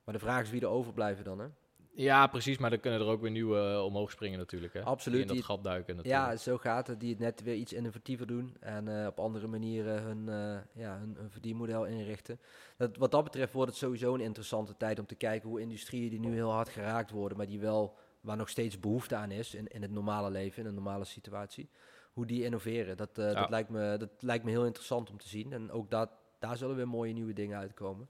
[0.05, 1.49] Maar de vraag is wie er overblijven dan, hè?
[1.93, 4.73] Ja, precies, maar dan kunnen er ook weer nieuwe eh, omhoog springen natuurlijk.
[4.73, 4.83] Hè?
[4.83, 6.25] Absoluut, Die in dat die- gat duiken natuurlijk.
[6.31, 7.01] Ja, zo gaat het.
[7.01, 8.57] Die het net weer iets innovatiever doen.
[8.61, 12.41] En eh, op andere manieren hun, eh, ja, hun, hun verdienmodel inrichten.
[12.77, 16.11] Dat, wat dat betreft wordt het sowieso een interessante tijd om te kijken hoe industrieën
[16.11, 19.55] die nu heel hard geraakt worden, maar die wel, waar nog steeds behoefte aan is
[19.55, 21.69] in, in het normale leven, in een normale situatie.
[22.13, 22.97] Hoe die innoveren.
[22.97, 23.33] Dat, Ja.
[23.33, 25.53] dat, lijkt me, dat lijkt me heel interessant om te zien.
[25.53, 28.09] En ook dat, daar zullen weer mooie nieuwe dingen uitkomen.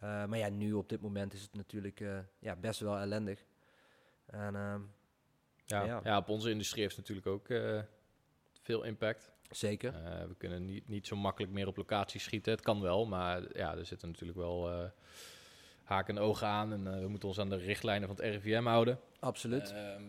[0.00, 3.44] Eh, maar ja, nu op dit moment is het natuurlijk eh, ja, best wel ellendig.
[4.26, 4.80] En ehm,
[5.64, 6.00] Ja, Ja.
[6.04, 6.16] ja.
[6.16, 7.80] op onze industrie heeft het natuurlijk ook eh,
[8.62, 9.32] veel impact.
[9.50, 9.92] zeker.
[10.28, 12.52] We kunnen niet, niet zo makkelijk meer op locatie schieten.
[12.52, 14.90] Het kan wel, maar ja, er zitten natuurlijk wel eh,
[15.82, 16.72] haken en ogen aan.
[16.72, 19.00] En we moeten ons aan de richtlijnen van het RIVM houden.
[19.20, 19.70] Absoluut.
[19.72, 20.02] Ehm,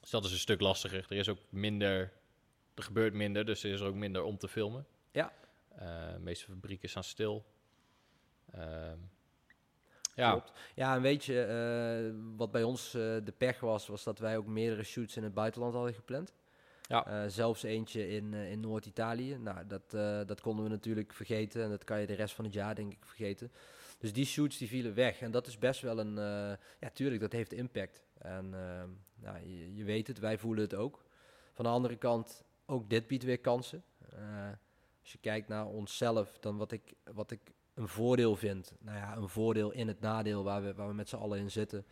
[0.00, 1.06] dus dat is een stuk lastiger.
[1.08, 2.12] Er is ook minder,
[2.74, 4.86] er gebeurt minder, dus er is er ook minder om te filmen.
[5.10, 5.32] Ja.
[5.78, 7.44] De meeste fabrieken staan stil.
[8.52, 8.98] Ehm,
[10.14, 10.52] ja, Klopt.
[10.74, 14.36] Ja, en weet je, eh, wat bij ons eh, de pech was, was dat wij
[14.36, 16.34] ook meerdere shoots in het buitenland hadden gepland.
[16.82, 17.06] Ja.
[17.06, 19.38] Eh, zelfs eentje in, in Noord-Italië.
[19.38, 19.90] Nou, dat,
[20.28, 21.62] dat konden we natuurlijk vergeten.
[21.62, 23.52] En dat kan je de rest van het jaar, denk ik, vergeten.
[23.98, 25.20] Dus die shoots die vielen weg.
[25.20, 26.14] En dat is best wel een...
[26.80, 28.02] ja, tuurlijk, dat heeft impact.
[28.20, 28.82] En eh,
[29.14, 31.04] nou, je, je weet het, wij voelen het ook.
[31.52, 33.84] Van de andere kant, ook dit biedt weer kansen.
[35.00, 37.40] Als je kijkt naar onszelf, dan wat ik, wat ik
[37.80, 38.72] een voordeel vind.
[38.78, 41.50] Nou ja, een voordeel in het nadeel waar we, waar we met z'n allen in
[41.50, 41.84] zitten.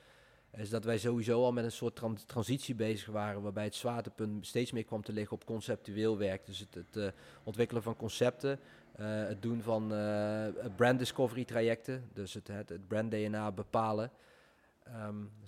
[0.57, 3.43] Is dat wij sowieso al met een soort tran- transitie bezig waren.
[3.43, 6.47] Waarbij het zwaartepunt steeds meer kwam te liggen op conceptueel werk.
[6.47, 7.09] Dus het, het eh,
[7.45, 8.59] ontwikkelen van concepten.
[8.93, 10.47] eh, het doen van eh,
[10.77, 12.09] brand discovery trajecten.
[12.13, 14.11] Dus het, het, brand DNA bepalen.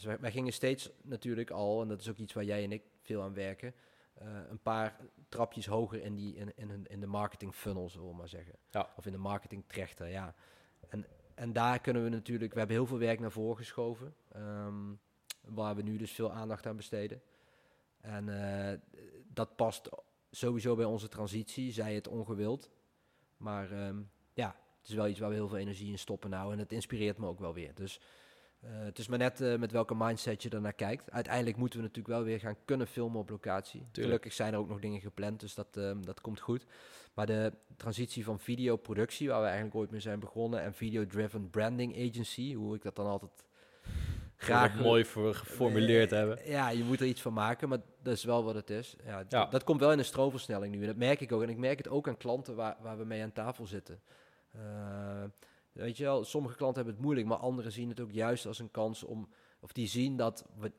[0.04, 2.82] Wij, wij gingen steeds natuurlijk al, en dat is ook iets waar jij en ik
[3.02, 3.72] veel aan werken.
[4.20, 4.96] Eh, een paar
[5.28, 8.54] trapjes hoger in, die, in, in, in de marketing funnel, zullen we maar zeggen.
[8.70, 8.92] Ja.
[8.96, 10.34] Of in de marketing trechter, ja.
[10.88, 14.14] En, en daar kunnen we natuurlijk, we hebben heel veel werk naar voren geschoven.
[14.28, 14.94] ehm,
[15.44, 17.22] waar we nu dus veel aandacht aan besteden.
[18.00, 18.78] En eh,
[19.32, 19.88] dat past
[20.30, 22.70] sowieso bij onze transitie, zij het ongewild.
[23.36, 24.02] Maar ehm,
[24.32, 26.52] ja, het is wel iets waar we heel veel energie in stoppen nou.
[26.52, 27.74] En het inspireert me ook wel weer.
[27.74, 28.00] Dus
[28.60, 31.10] Eh, het is maar net eh, met welke mindset je er naar kijkt.
[31.10, 33.86] Uiteindelijk moeten we natuurlijk wel weer gaan kunnen filmen op locatie.
[33.92, 36.66] Gelukkig zijn er ook nog dingen gepland, dus dat, ehm, dat komt goed.
[37.14, 42.08] Maar de transitie van videoproductie, waar we eigenlijk ooit mee zijn begonnen, en video-driven branding
[42.10, 43.44] agency, hoe ik dat dan altijd
[44.36, 46.38] graag mooi voor geformuleerd hebben.
[46.44, 48.96] Ja, je moet er iets van maken, maar dat is wel wat het is.
[49.04, 50.80] Ja, Dat komt wel in een stroomversnelling nu.
[50.80, 51.42] En dat merk ik ook.
[51.42, 54.00] En ik merk het ook aan klanten waar, waar we mee aan tafel zitten.
[55.80, 58.58] Weet je wel, sommige klanten hebben het moeilijk, maar anderen zien het ook juist als
[58.58, 59.28] een kans om,
[59.60, 60.72] of die zien dat we,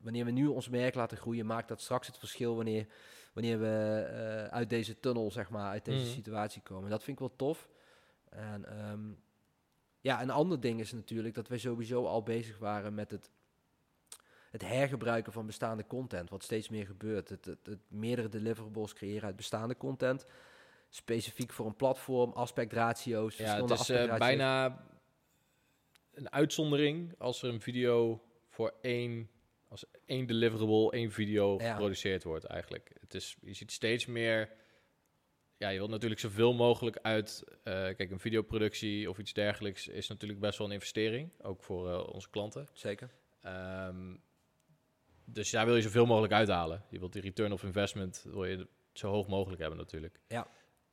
[0.00, 2.86] wanneer we nu ons merk laten groeien, maakt dat straks het verschil wanneer,
[3.32, 6.14] wanneer we uh, uit deze tunnel, zeg maar, uit deze mhm.
[6.14, 6.90] situatie komen.
[6.90, 7.68] Dat vind ik wel tof.
[8.28, 9.22] En um,
[10.00, 13.30] ja, een ander ding is natuurlijk dat wij sowieso al bezig waren met het,
[14.50, 17.28] het hergebruiken van bestaande content, wat steeds meer gebeurt.
[17.28, 20.26] Het, het, het meerdere deliverables creëren uit bestaande content,
[20.94, 23.36] specifiek voor een platform, aspectratio's.
[23.36, 24.84] Ja, het is uh, bijna
[26.14, 29.30] een uitzondering als er een video voor één,
[29.68, 32.92] als één deliverable, één video geproduceerd wordt eigenlijk.
[33.00, 34.50] Het is, je ziet steeds meer
[35.56, 37.44] ja, je wilt natuurlijk zoveel mogelijk uit.
[37.48, 41.88] Uh, kijk, een videoproductie of iets dergelijks is natuurlijk best wel een investering, ook voor
[41.88, 42.68] uh, onze klanten.
[42.72, 43.10] Zeker.
[43.46, 44.22] Um,
[45.24, 46.84] dus daar wil je zoveel mogelijk uithalen.
[46.90, 50.20] Je wilt die return of investment wil je zo hoog mogelijk hebben natuurlijk.
[50.28, 50.46] Ja.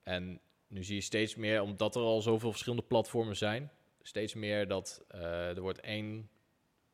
[0.10, 4.68] En nu zie je steeds meer, omdat er al zoveel verschillende platformen zijn, steeds meer
[4.68, 5.22] dat uh,
[5.56, 6.30] er wordt één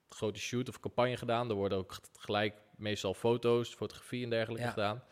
[0.10, 1.50] grote shoot of campagne gedaan.
[1.50, 5.04] Er worden ook gelijk meestal foto's, fotografie en dergelijke gedaan.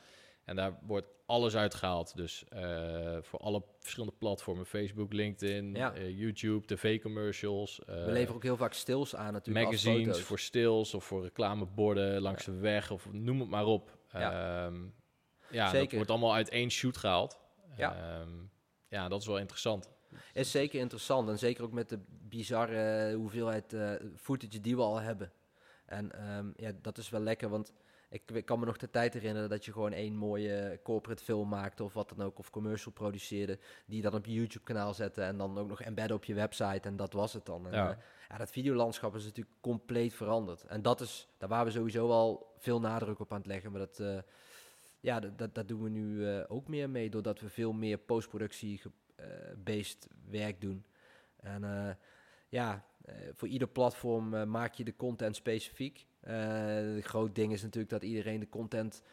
[0.44, 2.16] En daar wordt alles uitgehaald.
[2.16, 5.96] Dus uh, voor alle verschillende platformen: Facebook, LinkedIn, ja.
[5.96, 7.80] uh, YouTube, tv-commercials.
[7.80, 9.66] Uh, We leveren ook heel vaak stils aan, natuurlijk.
[9.66, 13.98] Magazines voor stils of voor reclameborden langs de weg of noem het maar op.
[14.12, 14.94] Ja, um,
[15.50, 15.84] ja Zeker.
[15.84, 17.42] dat wordt allemaal uit één shoot gehaald.
[17.77, 18.19] Ja.
[18.19, 18.51] Um,
[18.88, 19.89] ja, dat is wel interessant.
[20.33, 23.75] Is zeker interessant en zeker ook met de bizarre hoeveelheid
[24.15, 25.31] footage die we al hebben.
[25.86, 27.73] En um, ja, dat is wel lekker, want
[28.09, 31.83] ik, kan me nog de tijd herinneren dat je gewoon één mooie corporate film maakte
[31.83, 35.38] of wat dan ook, of commercial produceerde, die dan op je YouTube kanaal zette en
[35.38, 37.67] dan ook nog embedden op je website en dat was het dan.
[37.67, 37.89] En, ja.
[37.89, 37.95] Uh,
[38.29, 40.63] ja, dat videolandschap is natuurlijk compleet veranderd.
[40.63, 43.79] En dat is, daar waren we sowieso al veel nadruk op aan het leggen, maar
[43.79, 44.17] dat, uh,
[45.04, 50.08] ja, dat, dat, doen we nu uh, ook meer mee, doordat we veel meer postproductie-based
[50.30, 50.86] werk doen.
[51.36, 51.98] En
[52.50, 52.86] ja,
[53.34, 56.06] voor ieder platform maak je de content specifiek.
[56.20, 59.04] Het groot ding is natuurlijk dat iedereen de content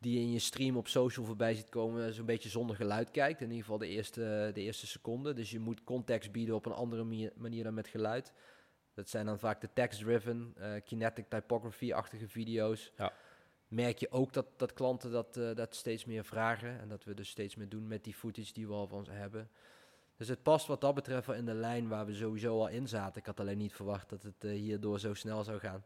[0.00, 3.40] die je in je stream op social voorbij ziet komen, zo'n beetje zonder geluid kijkt.
[3.40, 5.32] In ieder geval de eerste, de eerste seconde.
[5.32, 8.32] Dus je moet context bieden op een andere manier dan met geluid.
[8.94, 12.92] Dat zijn dan vaak de text-driven, uh, kinetic typography-achtige video's.
[12.96, 13.12] Ja.
[13.68, 16.80] Merk je ook dat, dat klanten dat, uh, dat steeds meer vragen.
[16.80, 19.10] En dat we dus steeds meer doen met die footage die we al van ze
[19.10, 19.50] hebben.
[20.16, 22.88] Dus het past wat dat betreft wel in de lijn waar we sowieso al in
[22.88, 23.20] zaten.
[23.20, 25.84] Ik had alleen niet verwacht dat het hierdoor zo snel zou gaan.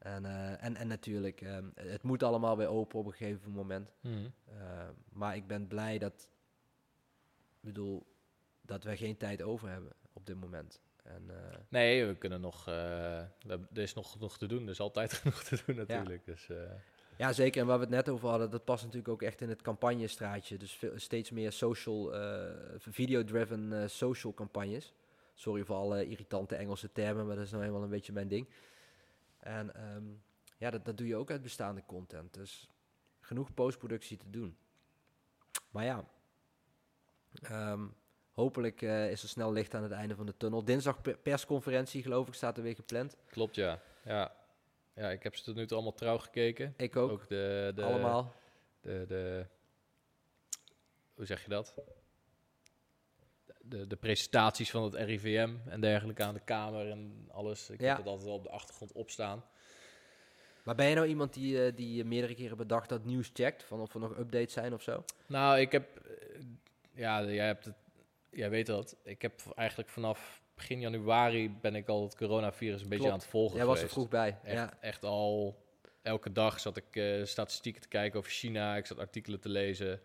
[0.00, 3.90] En, uh, en, en natuurlijk, um, het moet allemaal weer open op een gegeven moment.
[4.00, 4.32] Mm.
[4.52, 6.28] Uh, maar ik ben blij dat,
[7.60, 8.06] bedoel,
[8.60, 10.80] dat we geen tijd over hebben op dit moment.
[11.02, 11.36] En, uh,
[11.68, 13.30] nee, we kunnen nog, er
[13.72, 14.62] is nog genoeg te doen.
[14.62, 16.26] Er is altijd genoeg te doen natuurlijk.
[16.26, 16.32] Ja.
[16.32, 16.50] Dus,
[17.20, 17.60] ja, zeker.
[17.60, 20.56] En waar we het net over hadden, dat past natuurlijk ook echt in het campagnestraatje.
[20.56, 22.12] Dus steeds meer social,
[22.78, 24.92] video-driven social campagnes.
[25.34, 28.48] Sorry voor alle irritante Engelse termen, maar dat is nou eenmaal een beetje mijn ding.
[29.38, 30.22] En um,
[30.58, 32.34] ja, dat, dat doe je ook uit bestaande content.
[32.34, 32.68] Dus
[33.20, 34.56] genoeg postproductie te doen.
[35.70, 36.04] Maar ja,
[37.50, 37.94] um,
[38.32, 40.64] hopelijk uh, is er snel licht aan het einde van de tunnel.
[40.64, 43.16] Dinsdag persconferentie, geloof ik, staat er weer gepland.
[43.26, 43.80] Klopt, ja.
[44.04, 44.34] Ja,
[44.94, 46.74] ja ik heb ze tot nu toe allemaal trouw gekeken.
[46.76, 47.10] Ik ook.
[47.10, 48.34] ook de, de, allemaal.
[48.80, 49.46] De, de,
[51.14, 51.74] hoe zeg je dat?
[53.70, 57.70] de, de presentaties van het RIVM en dergelijke aan de Kamer en alles.
[57.70, 59.44] Ik heb het altijd wel op de achtergrond opstaan.
[60.62, 63.62] Maar ben je nou iemand die, uh, die meerdere keren bedacht dat nieuws checkt?
[63.62, 65.04] Van of er nog updates zijn of zo?
[65.26, 66.00] Nou, ik heb...
[66.06, 66.44] Uh,
[66.92, 67.76] ja, jij, hebt het,
[68.30, 68.96] jij weet dat.
[69.02, 73.26] Ik heb eigenlijk vanaf begin januari ben ik al het coronavirus een beetje aan het
[73.26, 74.38] volgen Jij was er vroeg bij.
[74.42, 74.72] Echt, ja.
[74.80, 75.58] echt al...
[76.02, 78.76] Elke dag zat ik uh, statistieken te kijken over China.
[78.76, 80.00] Ik zat artikelen te lezen.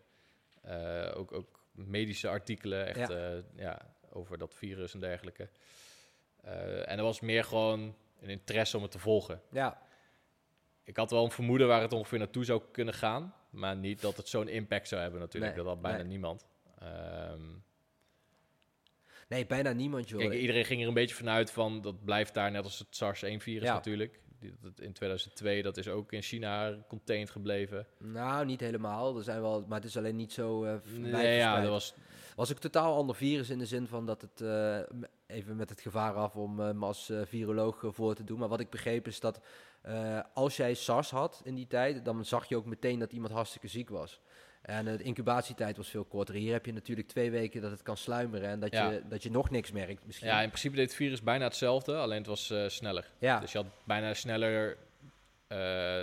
[1.13, 3.33] ook, ook medische artikelen, echt ja.
[3.33, 5.49] Uh, ja over dat virus en dergelijke.
[6.85, 9.41] En er was meer gewoon een interesse om het te volgen.
[9.51, 9.81] Ja.
[10.83, 14.17] Ik had wel een vermoeden waar het ongeveer naartoe zou kunnen gaan, maar niet dat
[14.17, 15.55] het zo'n impact zou hebben natuurlijk.
[15.55, 16.07] Nee, dat had bijna nee.
[16.07, 16.45] niemand.
[16.83, 17.63] Um,
[19.27, 20.19] nee, bijna niemand, joh.
[20.19, 23.63] Kijk, iedereen ging er een beetje vanuit van dat blijft daar net als het SARS-1-virus
[23.63, 23.73] ja.
[23.73, 24.19] natuurlijk
[24.79, 27.87] in 2002, dat is ook in China contained gebleven.
[27.97, 29.17] Nou, niet helemaal.
[29.17, 31.93] Er zijn wel, maar het is alleen niet zo uh, nee, ja, dat was...
[32.35, 34.79] was ook totaal ander virus in de zin van dat het uh,
[35.27, 38.39] even met het gevaar af om uh, me als viroloog voor te doen.
[38.39, 39.41] Maar wat ik begreep is dat
[40.33, 43.67] als jij SARS had in die tijd, dan zag je ook meteen dat iemand hartstikke
[43.67, 44.21] ziek was.
[44.65, 46.35] En de incubatietijd was veel korter.
[46.35, 49.31] Hier heb je natuurlijk twee weken dat het kan sluimeren en dat, je, dat je
[49.31, 50.27] nog niks merkt misschien.
[50.27, 53.11] Ja, in principe deed het virus bijna hetzelfde, alleen het was sneller.
[53.19, 53.39] Ja.
[53.39, 54.77] Dus je had bijna sneller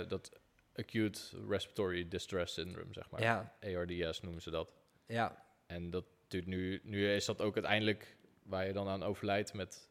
[0.07, 0.31] dat
[0.75, 3.21] acute respiratory distress syndrome, zeg maar.
[3.21, 3.53] Ja.
[3.61, 4.73] ARDS noemen ze dat.
[5.07, 5.43] Ja.
[5.67, 9.87] En dat duurt nu, nu is dat ook uiteindelijk waar je dan aan overlijdt met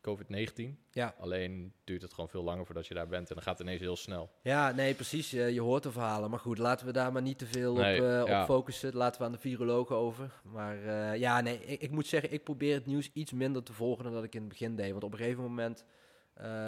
[0.00, 0.76] COVID-19.
[0.90, 1.14] Ja.
[1.18, 3.80] Alleen duurt het gewoon veel langer voordat je daar bent en dan gaat het ineens
[3.80, 4.30] heel snel.
[4.42, 5.30] Ja, nee, precies.
[5.30, 6.30] Je, je hoort de verhalen.
[6.30, 8.96] Maar goed, laten we daar maar niet te veel op, uh, op focussen.
[8.96, 10.40] Laten we aan de virologen over.
[10.42, 13.72] Maar uh, ja, nee, ik, ik, moet zeggen, ik probeer het nieuws iets minder te
[13.72, 14.90] volgen dan dat ik in het begin deed.
[14.90, 15.84] Want op een gegeven moment...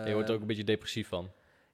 [0.05, 1.31] Je wordt er ook een beetje depressief van.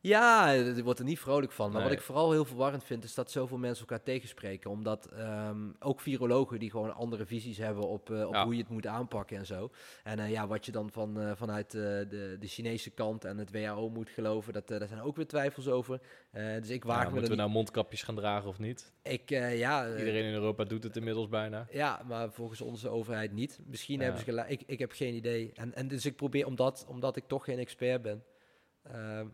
[0.07, 1.73] Ja, je wordt er niet vrolijk van.
[1.73, 4.71] Maar wat ik vooral heel verwarrend vind, is dat zoveel mensen elkaar tegenspreken.
[4.71, 8.71] Omdat um, ook virologen die gewoon andere visies hebben op, uh, op hoe je het
[8.71, 9.71] moet aanpakken en zo.
[10.05, 13.51] En uh, ja, wat je dan van, uh, vanuit de, de Chinese kant en het
[13.51, 16.01] WHO moet geloven, dat, daar zijn ook weer twijfels over.
[16.33, 18.93] dus ik waag ja, Moeten we nou mondkapjes gaan dragen of niet?
[19.03, 19.97] Ik, ja...
[19.97, 21.67] Iedereen in Europa doet het inmiddels bijna.
[21.71, 23.61] Ja, maar volgens onze overheid niet.
[23.67, 24.49] Misschien hebben ze gelijk.
[24.49, 25.53] Ik, ik heb geen idee.
[25.55, 28.25] En, en dus ik probeer, omdat, omdat ik toch geen expert ben...
[28.83, 29.27] Ehm,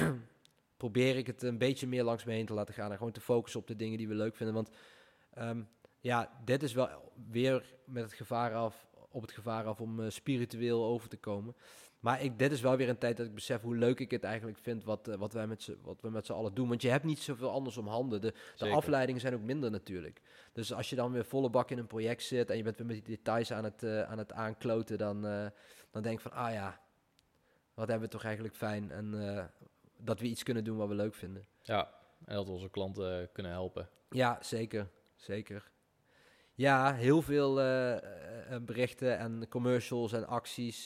[0.76, 2.90] probeer ik het een beetje meer langs me heen te laten gaan.
[2.90, 4.54] En gewoon te focussen op de dingen die we leuk vinden.
[4.54, 4.70] Want
[5.34, 5.62] ehm,
[6.00, 10.10] ja, dit is wel weer met het gevaar af, op het gevaar af om uh,
[10.10, 11.54] spiritueel over te komen.
[12.00, 14.24] Maar ik, dit is wel weer een tijd dat ik besef hoe leuk ik het
[14.24, 16.68] eigenlijk vind wat, uh, wat, wij met wat we met z'n allen doen.
[16.68, 18.20] Want je hebt niet zoveel anders om handen.
[18.20, 20.20] De, de afleidingen zijn ook minder natuurlijk.
[20.52, 22.86] Dus als je dan weer volle bak in een project zit en je bent weer
[22.86, 25.22] met die details aan het, uh, aan het aankloten, dan,
[25.90, 26.80] dan denk ik van, ah ja,
[27.74, 28.90] wat hebben we toch eigenlijk fijn.
[28.90, 29.14] En
[29.98, 31.46] dat we iets kunnen doen wat we leuk vinden.
[31.62, 31.90] Ja,
[32.24, 33.88] en dat we onze klanten kunnen helpen.
[34.10, 34.88] Ja, zeker.
[35.14, 35.70] Zeker.
[36.54, 37.96] Ja, heel veel uh,
[38.62, 40.84] berichten en commercials en acties.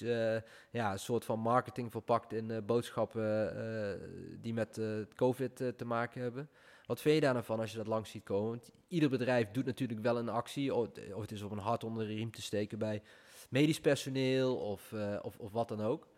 [0.70, 4.80] ja, een soort van marketing verpakt in boodschappen die met
[5.14, 6.48] COVID te maken hebben.
[6.86, 8.50] Wat vind je daar nou van als je dat langs ziet komen?
[8.50, 10.74] Want ieder bedrijf doet natuurlijk wel een actie.
[10.74, 13.02] Of, of het is op een hart onder de riem te steken bij
[13.48, 16.08] medisch personeel of, of, of wat dan ook.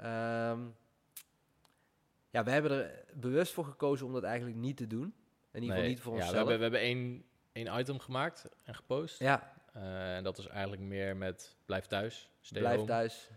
[0.00, 0.74] Um,
[2.30, 5.14] ja, we hebben er bewust voor gekozen om dat eigenlijk niet te doen.
[5.52, 6.44] In ieder geval niet voor ja, onszelf.
[6.44, 9.18] We hebben, we hebben één, één item gemaakt en gepost.
[9.18, 9.52] Ja.
[9.76, 12.30] Uh, en dat was eigenlijk meer met blijf thuis.
[12.48, 13.30] Blijf thuis.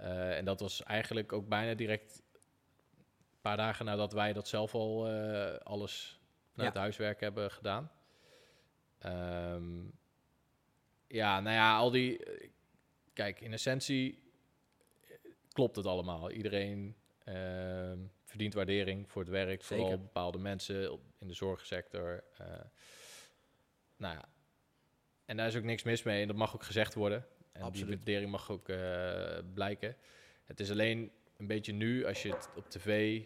[0.00, 2.22] Uh, en dat was eigenlijk ook bijna direct
[2.98, 6.20] een paar dagen nadat wij dat zelf al uh, alles
[6.54, 6.80] naar ja.
[6.80, 7.90] huiswerk hebben gedaan.
[9.06, 9.92] Um,
[11.06, 12.24] ja, nou ja, al die...
[13.12, 14.22] Kijk, in essentie
[15.48, 16.30] klopt het allemaal.
[16.30, 16.96] Iedereen
[17.28, 17.92] uh,
[18.24, 19.62] verdient waardering voor het werk.
[19.62, 19.84] Zeker.
[19.84, 22.24] Vooral bepaalde mensen in de zorgsector.
[22.40, 22.46] Uh,
[23.96, 24.28] nou ja,
[25.24, 26.20] en daar is ook niks mis mee.
[26.20, 27.26] En dat mag ook gezegd worden.
[27.52, 27.88] En Absoluut.
[27.88, 29.96] die waardering mag ook uh, blijken.
[30.44, 33.22] Het is alleen een beetje nu, als je het op tv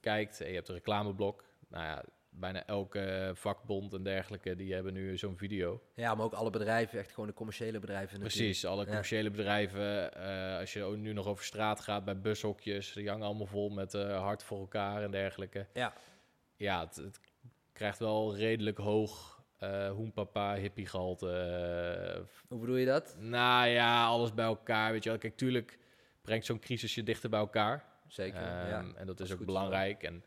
[0.00, 1.44] kijkt en je hebt een reclameblok.
[1.68, 2.04] Nou ja,
[2.38, 5.82] bijna elke vakbond en dergelijke, die hebben nu zo'n video.
[5.94, 8.18] Ja, maar ook alle bedrijven, echt gewoon de commerciële bedrijven.
[8.18, 10.10] Precies, alle commerciële bedrijven.
[10.18, 13.68] Uh, als je ook nu nog over straat gaat bij bushokjes, die hangen allemaal vol
[13.68, 15.66] met uh, hart voor elkaar en dergelijke.
[15.72, 15.92] Ja,
[16.56, 17.20] ja het, het
[17.72, 22.26] krijgt wel redelijk hoog uh, hoenpapa hippie gehalte.
[22.48, 23.16] Hoe bedoel je dat?
[23.18, 25.18] Nou ja, alles bij elkaar, weet je wel.
[25.18, 25.78] Kijk, tuurlijk
[26.22, 27.84] brengt zo'n crisis je dichter bij elkaar.
[28.08, 28.78] Zeker, ja.
[28.78, 30.02] Ehm, en dat is ook belangrijk.
[30.02, 30.24] En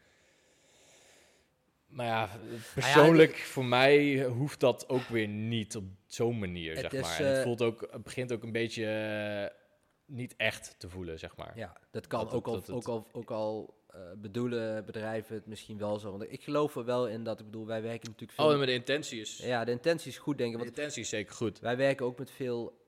[1.89, 6.91] maar ja, nou persoonlijk voor mij hoeft dat ook weer niet op zo'n manier, zeg
[6.91, 7.19] maar.
[7.19, 9.57] En het, eh, voelt ook, het begint ook een beetje eh,
[10.05, 11.57] niet echt te voelen, zeg maar.
[11.57, 15.99] Ja, dat kan ook, al, ook al, ook al uh, bedoelen bedrijven het misschien wel
[15.99, 16.11] zo.
[16.11, 18.49] Want ik geloof er wel in dat, ik bedoel, wij werken natuurlijk veel...
[18.49, 19.37] Oh, maar de intentie is...
[19.37, 20.59] Ja, de intentie is goed, denk ik.
[20.59, 21.59] De intentie is zeker goed.
[21.59, 22.78] Wij werken ook met veel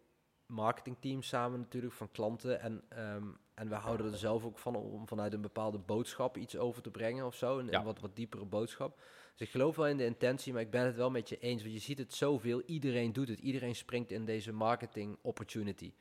[0.51, 2.59] marketingteams samen natuurlijk, van klanten.
[2.59, 6.57] En um, en we houden er zelf ook van om vanuit een bepaalde boodschap iets
[6.57, 7.59] over te brengen of zo.
[7.59, 8.99] Een, wat, wat diepere boodschap.
[9.31, 11.61] Dus ik geloof wel in de intentie, maar ik ben het wel met je eens.
[11.61, 12.61] Want je ziet het zoveel.
[12.61, 13.39] Iedereen doet het.
[13.39, 15.93] Iedereen springt in deze marketing opportunity.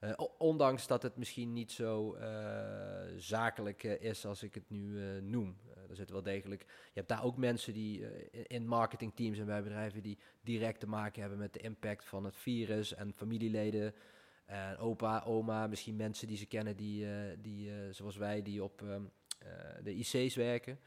[0.00, 2.22] Uh, ondanks dat het misschien niet zo uh,
[3.16, 5.56] zakelijk uh, is als ik het nu noem.
[5.88, 6.60] Er zit wel degelijk.
[6.62, 8.04] Je hebt daar ook mensen die
[8.46, 12.36] in marketingteams en bij bedrijven die direct te maken hebben met de impact van het
[12.36, 13.94] virus en familieleden.
[14.46, 18.62] En opa, oma, misschien mensen die ze kennen, die, uh, die uh, zoals wij, die
[18.62, 18.96] op uh,
[19.82, 20.78] de IC's werken.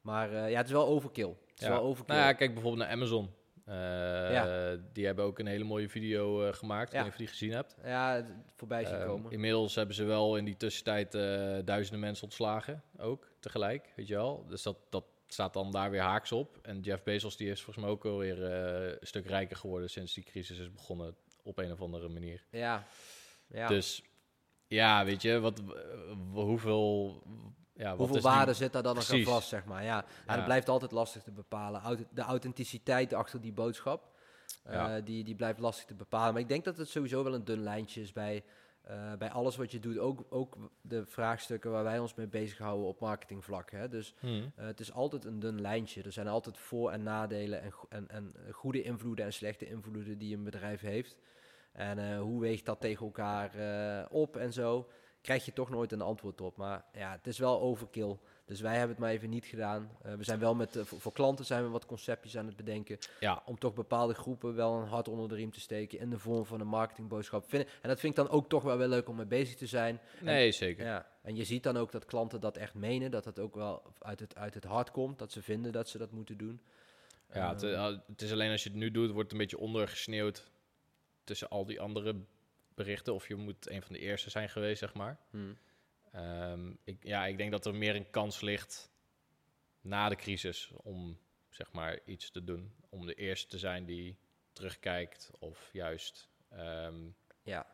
[0.00, 1.28] Maar ja, het is wel overkill.
[1.28, 1.72] Het is ja.
[1.72, 2.14] wel overkill.
[2.14, 3.30] Nou ja, kijk bijvoorbeeld naar Amazon.
[3.66, 4.76] Ja.
[4.92, 6.92] Die hebben ook een hele mooie video gemaakt.
[6.92, 6.98] Ja.
[6.98, 7.76] Ik weet niet of je die gezien hebt.
[7.84, 9.32] Ja, voorbij zien ehm, komen.
[9.32, 11.12] Inmiddels hebben ze wel in die tussentijd
[11.66, 12.82] duizenden mensen ontslagen.
[12.98, 14.46] Ook tegelijk, weet je wel.
[14.48, 16.58] Dus dat, dat staat dan daar weer haaks op.
[16.62, 20.24] En Jeff Bezos die is volgens mij ook alweer een stuk rijker geworden sinds die
[20.24, 22.44] crisis is begonnen op een of andere manier.
[22.50, 22.86] Ja.
[23.46, 23.68] Ja.
[23.68, 24.02] Dus
[24.66, 25.62] ja, weet je, wat,
[26.32, 27.22] hoeveel,
[27.76, 29.84] ja, Hoeveel die- waarde zit daar dan nog aan vast, zeg maar.
[29.84, 32.06] Ja, dat blijft altijd lastig te bepalen.
[32.10, 34.08] De authenticiteit achter die boodschap,
[34.62, 36.32] eh, die, die blijft lastig te bepalen.
[36.32, 38.44] Maar ik denk dat het sowieso wel een dun lijntje is bij,
[38.82, 39.98] eh, bij alles wat je doet.
[39.98, 43.70] Ook, ook de vraagstukken waar wij ons mee bezighouden op marketingvlak.
[43.70, 43.88] Hè?
[43.88, 44.52] Dus Hmm.
[44.56, 46.02] eh, het is altijd een dun lijntje.
[46.02, 50.36] Er zijn altijd voor- en nadelen en, en, en goede invloeden en slechte invloeden die
[50.36, 51.16] een bedrijf heeft.
[51.72, 53.50] En hoe weegt dat tegen elkaar
[54.10, 54.88] op en zo,
[55.26, 56.56] krijg je toch nooit een antwoord op.
[56.56, 58.16] Maar ja, het is wel overkill.
[58.44, 59.90] Dus wij hebben het maar even niet gedaan.
[60.02, 62.56] Eh, we zijn wel met, eh, voor, voor klanten zijn we wat conceptjes aan het
[62.56, 62.98] bedenken.
[63.20, 66.18] Ja, Om toch bepaalde groepen wel een hart onder de riem te steken in de
[66.18, 67.48] vorm van een marketingboodschap.
[67.48, 69.66] Vind, en dat vind ik dan ook toch wel weer leuk om mee bezig te
[69.66, 70.00] zijn.
[70.20, 70.84] nee, zeker.
[70.84, 73.82] Ja, en je ziet dan ook dat klanten dat echt menen, dat het ook wel
[73.98, 76.60] uit het, uit het hart komt, dat ze vinden dat ze dat moeten doen.
[77.32, 79.46] Ja, het, Ehm, eh, het is alleen als je het nu doet, wordt het een
[79.46, 80.50] beetje ondergesneeuwd
[81.24, 82.16] tussen al die andere
[82.76, 83.14] berichten.
[83.14, 85.18] Of je moet een van de eerste zijn geweest, zeg maar.
[85.30, 85.58] hmm.
[86.12, 88.90] Ehm, ik, ja, ik denk dat er meer een kans ligt
[89.80, 91.18] na de crisis om
[91.50, 92.74] zeg maar iets te doen.
[92.88, 94.18] Om de eerste te zijn die
[94.52, 97.10] terugkijkt of juist, ehm,
[97.42, 97.66] Ja,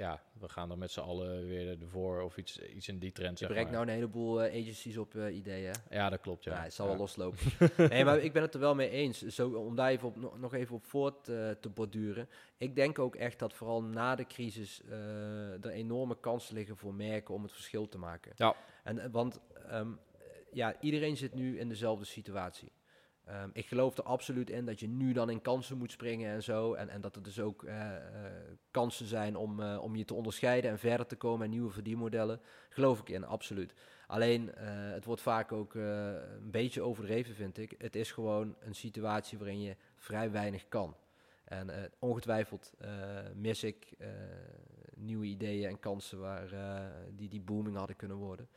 [0.00, 3.38] ja, we gaan er met z'n allen weer ervoor of iets, iets in die trend,
[3.38, 3.72] je brengt maar.
[3.72, 5.74] nou een heleboel eh, agencies op eh, ideeën.
[5.90, 6.62] Ja, dat klopt, Ja, ja.
[6.62, 6.90] het zal Ja.
[6.92, 7.38] wel loslopen.
[7.90, 9.26] nee, maar ik ben het er wel mee eens.
[9.26, 12.28] Zo, om daar even op, nog- even op voort eh, te borduren.
[12.56, 14.82] Ik denk ook echt dat vooral na de crisis
[15.62, 18.32] er enorme kansen liggen voor merken om het verschil te maken.
[18.36, 18.54] Ja.
[18.84, 19.88] En, want ehm,
[20.52, 22.72] ja, iedereen zit nu in dezelfde situatie.
[23.30, 26.42] Ehm, ik geloof er absoluut in dat je nu dan in kansen moet springen en
[26.42, 26.74] zo.
[26.74, 28.32] En, en dat er dus ook eh, eh,
[28.70, 32.40] kansen zijn om, eh, om je te onderscheiden en verder te komen en nieuwe verdienmodellen.
[32.68, 33.74] Geloof ik in, absoluut.
[34.06, 37.74] Alleen, het wordt vaak ook een beetje overdreven, vind ik.
[37.78, 40.96] Het is gewoon een situatie waarin je vrij weinig kan.
[41.44, 42.72] En ongetwijfeld
[43.34, 43.92] mis ik
[44.94, 46.48] nieuwe ideeën en kansen waar,
[47.14, 48.48] die, die booming hadden kunnen worden.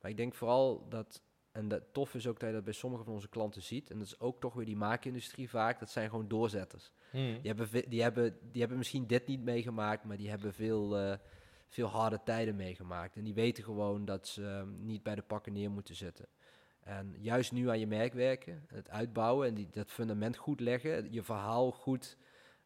[0.00, 3.04] Maar ik denk vooral dat, en dat tof is ook dat je dat bij sommige
[3.04, 6.10] van onze klanten ziet, en dat is ook toch weer die maakindustrie vaak, dat zijn
[6.10, 6.90] gewoon doorzetters.
[7.10, 7.40] Hmm.
[7.42, 11.18] Die hebben, die, hebben, die hebben misschien dit niet meegemaakt, maar die hebben veel, eh,
[11.68, 13.16] veel harde tijden meegemaakt.
[13.16, 16.26] En die weten gewoon dat ze ehm, niet bij de pakken neer moeten zitten.
[16.80, 21.12] En juist nu aan je merk werken, het uitbouwen en die, dat fundament goed leggen,
[21.12, 22.16] je verhaal goed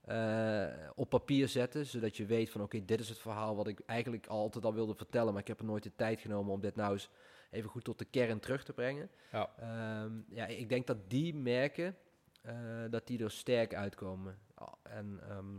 [0.01, 3.81] eh, op papier zetten, zodat je weet van oké, dit is het verhaal wat ik
[3.87, 6.61] eigenlijk al altijd al wilde vertellen, maar ik heb er nooit de tijd genomen om
[6.61, 7.11] dit nou eens
[7.51, 9.11] even goed tot de kern terug te brengen.
[9.33, 9.51] Ja.
[9.59, 11.97] Ehm, ja, ik denk dat die merken,
[12.43, 12.55] eh,
[12.91, 14.39] dat die er sterk uitkomen.
[14.83, 15.57] En ehm,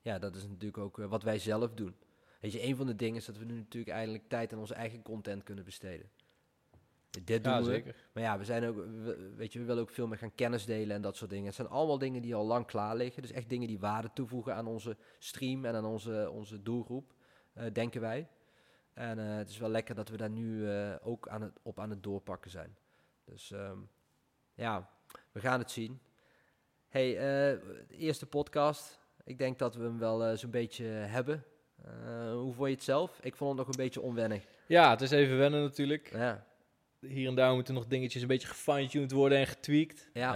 [0.00, 1.96] ja, dat is natuurlijk ook eh, wat wij zelf doen.
[2.40, 4.74] Weet je, een van de dingen is dat we nu natuurlijk eindelijk tijd aan onze
[4.74, 6.10] eigen content kunnen besteden.
[7.24, 7.64] Dit doen Ja, we.
[7.64, 7.94] zeker.
[8.12, 10.64] Maar ja, we zijn ook, we- weet je, we willen ook veel meer gaan kennis
[10.64, 11.46] delen en dat soort dingen.
[11.46, 13.22] Het zijn allemaal dingen die al lang klaar liggen.
[13.22, 17.14] Dus echt dingen die waarde toevoegen aan onze stream en aan onze, onze doelgroep,
[17.52, 18.28] eh, denken wij.
[18.98, 21.80] En eh, het is wel lekker dat we daar nu eh, ook aan het, op
[21.80, 22.76] aan het doorpakken zijn.
[23.24, 23.78] Dus ehm,
[24.54, 24.90] ja,
[25.32, 26.00] we gaan het zien.
[26.88, 28.98] Hey, eh, de eerste podcast.
[29.24, 31.44] Ik denk dat we hem wel zo'n beetje hebben.
[32.32, 33.18] Hoe vond je het zelf?
[33.22, 34.44] Ik vond het nog een beetje onwennig.
[34.66, 36.12] Ja, het is even wennen natuurlijk.
[36.12, 36.46] Ja,
[37.00, 40.08] Hier en daar moeten nog dingetjes een beetje gefine-tuned worden en getweakt.
[40.12, 40.34] Ja.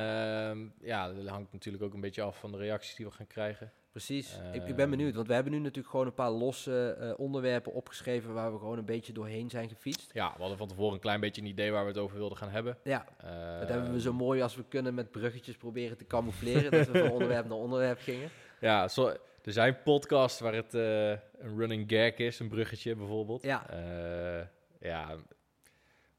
[0.50, 3.26] Ehm, ja, dat hangt natuurlijk ook een beetje af van de reacties die we gaan
[3.26, 3.72] krijgen.
[3.92, 4.38] Precies.
[4.52, 4.90] ik, ik ben Ehm.
[4.90, 8.58] benieuwd, want we hebben nu natuurlijk gewoon een paar losse eh, onderwerpen opgeschreven waar we
[8.58, 10.10] gewoon een beetje doorheen zijn gefietst.
[10.12, 12.38] Ja, we hadden van tevoren een klein beetje een idee waar we het over wilden
[12.38, 12.78] gaan hebben.
[12.84, 16.70] Ja, Ehm, dat hebben we zo mooi als we kunnen met bruggetjes proberen te camoufleren.
[16.70, 18.28] dat we van onderwerp naar onderwerp gingen.
[18.60, 19.08] Ja, zo,
[19.42, 23.42] er zijn podcasts waar het eh, een running gag is, een bruggetje bijvoorbeeld.
[23.42, 23.68] Ja.
[23.70, 24.46] Eh,
[24.80, 25.16] ja,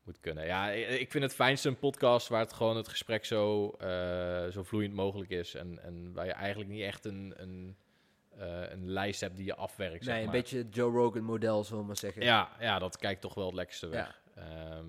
[0.04, 0.46] moet kunnen.
[0.46, 4.64] Ja, ik vind het fijnste een podcast waar het gewoon het gesprek zo, eh, zo
[4.64, 5.54] vloeiend mogelijk is.
[5.56, 7.78] En, en waar je eigenlijk niet echt een, een,
[8.38, 10.04] eh, een lijst hebt die je afwerkt.
[10.04, 10.40] zeg nee, een maar.
[10.40, 12.24] beetje het Joe Rogan model, zullen we maar zeggen.
[12.24, 14.22] Ja, ja, dat kijkt toch wel het lekkerste weg.
[14.36, 14.88] Ehm,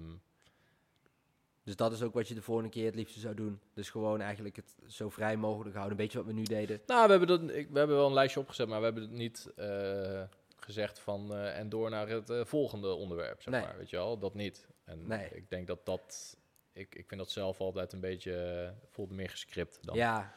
[1.62, 3.60] Dus dat is ook wat je de volgende keer het liefste zou doen.
[3.74, 5.96] Dus gewoon eigenlijk het zo vrij mogelijk houden.
[5.98, 6.80] Een beetje wat we nu deden.
[6.86, 9.12] nou, we hebben, dat, ik, we hebben wel een lijstje opgezet, maar we hebben het
[9.12, 10.22] niet eh,
[10.56, 13.62] gezegd van en door naar het volgende onderwerp, zeg Nee.
[13.62, 13.76] maar.
[13.78, 14.66] Weet je wel, dat niet.
[14.84, 15.28] En Nee.
[15.32, 16.36] ik denk dat dat,
[16.72, 19.96] ik, ik vind dat zelf altijd een beetje, eh, voelt meer gescript dan.
[19.96, 20.34] Ja,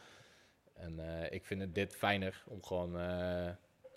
[0.73, 3.49] En eh, ik vind het dit fijner om gewoon eh,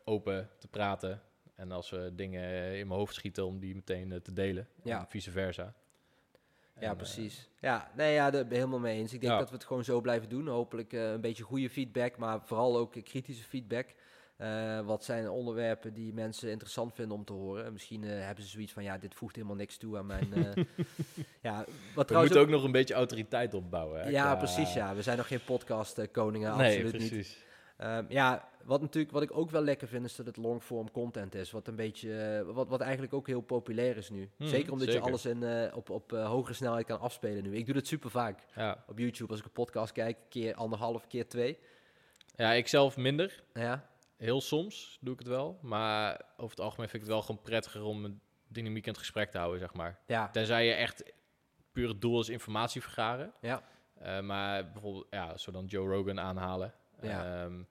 [0.05, 1.23] open te praten.
[1.55, 4.69] En als we dingen in mijn hoofd schieten, om die meteen te delen.
[4.83, 4.99] Ja.
[4.99, 5.75] En vice versa.
[6.79, 7.49] ja En, precies.
[7.61, 9.13] Ja, nee, ja, daar ben ik helemaal mee eens.
[9.13, 9.39] Ik denk Ja.
[9.39, 10.47] dat we het gewoon zo blijven doen.
[10.49, 13.95] Hopelijk een beetje goede feedback, maar vooral ook kritische feedback.
[14.41, 17.65] Eh, wat zijn onderwerpen die mensen interessant vinden om te horen?
[17.65, 20.33] En Misschien eh, hebben ze zoiets van, ja, dit voegt helemaal niks toe aan mijn...
[20.35, 20.65] eh,
[21.43, 21.65] ja,
[21.95, 24.01] wat we moeten ook nog een beetje autoriteit opbouwen.
[24.03, 24.95] Hè, Ja, qua- precies, ja.
[24.95, 27.09] We zijn nog geen podcast eh, koningen, Nee, absoluut niet.
[27.11, 27.39] precies.
[27.77, 31.35] Ehm, ja, wat, natuurlijk, wat ik ook wel lekker vind, is dat het longform content
[31.35, 31.51] is.
[31.51, 34.31] Wat een beetje, wat, wat eigenlijk ook heel populair is nu.
[34.37, 35.03] Hmm, zeker omdat zeker.
[35.03, 37.57] je alles in, op, op eh, hogere snelheid kan afspelen nu.
[37.57, 38.85] Ik doe dat super vaak Ja.
[38.89, 39.31] op YouTube.
[39.31, 41.59] Als ik een podcast kijk, keer anderhalf, keer twee.
[42.37, 43.43] ja, ik zelf minder.
[43.55, 43.90] Ja,
[44.21, 45.59] Heel soms doe ik het wel.
[45.63, 49.01] Maar over het algemeen vind ik het wel gewoon prettiger om een dynamiek in het
[49.01, 49.99] gesprek te houden, zeg maar.
[50.07, 51.13] ja, Tenzij je echt
[51.73, 53.33] puur het doel is informatie vergaren.
[53.41, 53.63] ja.
[53.95, 56.75] Eh, maar bijvoorbeeld, ja, zo dan Joe Rogan aanhalen.
[57.01, 57.43] Ja.
[57.45, 57.63] Ehm,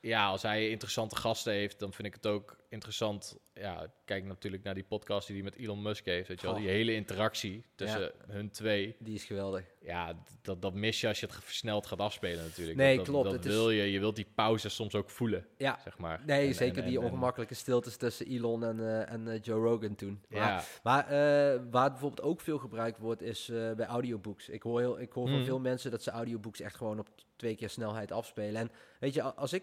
[0.00, 3.38] ja, als hij interessante gasten heeft, dan vind ik het ook interessant.
[3.54, 6.28] Ja, kijk natuurlijk naar die podcast die hij met Elon Musk heeft.
[6.28, 8.96] Weet je wel, die hele interactie tussen hun twee.
[8.98, 9.64] Die is geweldig.
[9.80, 12.76] Ja, dat, dat mis je als je het versneld gaat afspelen natuurlijk.
[12.78, 13.90] Nee, dat, klopt, Dat is- wil je.
[13.92, 16.22] Je wilt die pauze soms ook voelen, Ja, zeg maar.
[16.26, 19.60] nee, En- zeker en- die en- ongemakkelijke stiltes tussen Elon en, eh, en eh, Joe
[19.68, 20.22] Rogan toen.
[20.28, 23.46] Maar, Ja, maar eh, waar bijvoorbeeld ook veel gebruikt wordt, is
[23.76, 24.48] bij audiobooks.
[24.48, 25.44] Ik hoor, heel, ik hoor van Hmm.
[25.44, 28.60] veel mensen dat ze audiobooks echt gewoon op twee keer snelheid afspelen.
[28.60, 28.70] En
[29.00, 29.62] weet je, als ik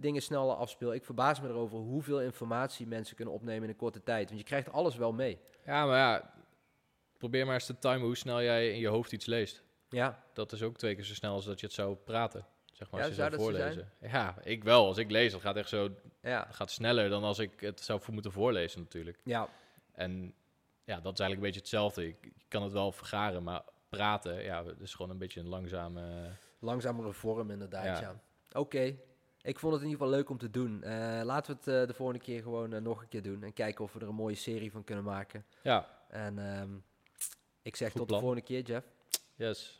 [0.00, 4.02] dingen sneller afspeel, ik verbaas me erover hoeveel informatie mensen kunnen opnemen in een korte
[4.02, 4.26] tijd.
[4.28, 5.38] Want je krijgt alles wel mee.
[5.66, 6.34] ja, maar ja,
[7.18, 9.62] probeer maar eens te timen hoe snel jij in je hoofd iets leest.
[9.88, 12.46] Ja, Dat is ook twee keer zo snel als dat je het zou praten.
[12.72, 13.92] Zeg maar, Ja, als je zou voorlezen.
[14.00, 14.86] Ja, ik wel.
[14.86, 15.90] Als ik lees, dat gaat echt zo
[16.22, 19.20] ja, gaat sneller dan als ik het zou moeten voorlezen natuurlijk.
[19.24, 19.48] ja.
[19.92, 20.34] En
[20.84, 22.06] ja, dat is eigenlijk een beetje hetzelfde.
[22.06, 26.30] Ik, kan het wel vergaren, maar praten, ja, is gewoon een beetje een langzame...
[26.58, 28.00] Langzamere vorm inderdaad, ja.
[28.00, 28.20] Ja.
[28.52, 28.96] Oké.
[29.44, 30.82] Ik vond het in ieder geval leuk om te doen.
[30.82, 33.42] Eh, laten we het eh, de volgende keer gewoon eh, nog een keer doen.
[33.42, 35.44] En kijken of we er een mooie serie van kunnen maken.
[35.62, 36.70] Ja, En ehm,
[37.62, 38.18] ik zeg Goed tot plan.
[38.20, 38.86] de volgende keer, Jeff.
[39.34, 39.78] yes.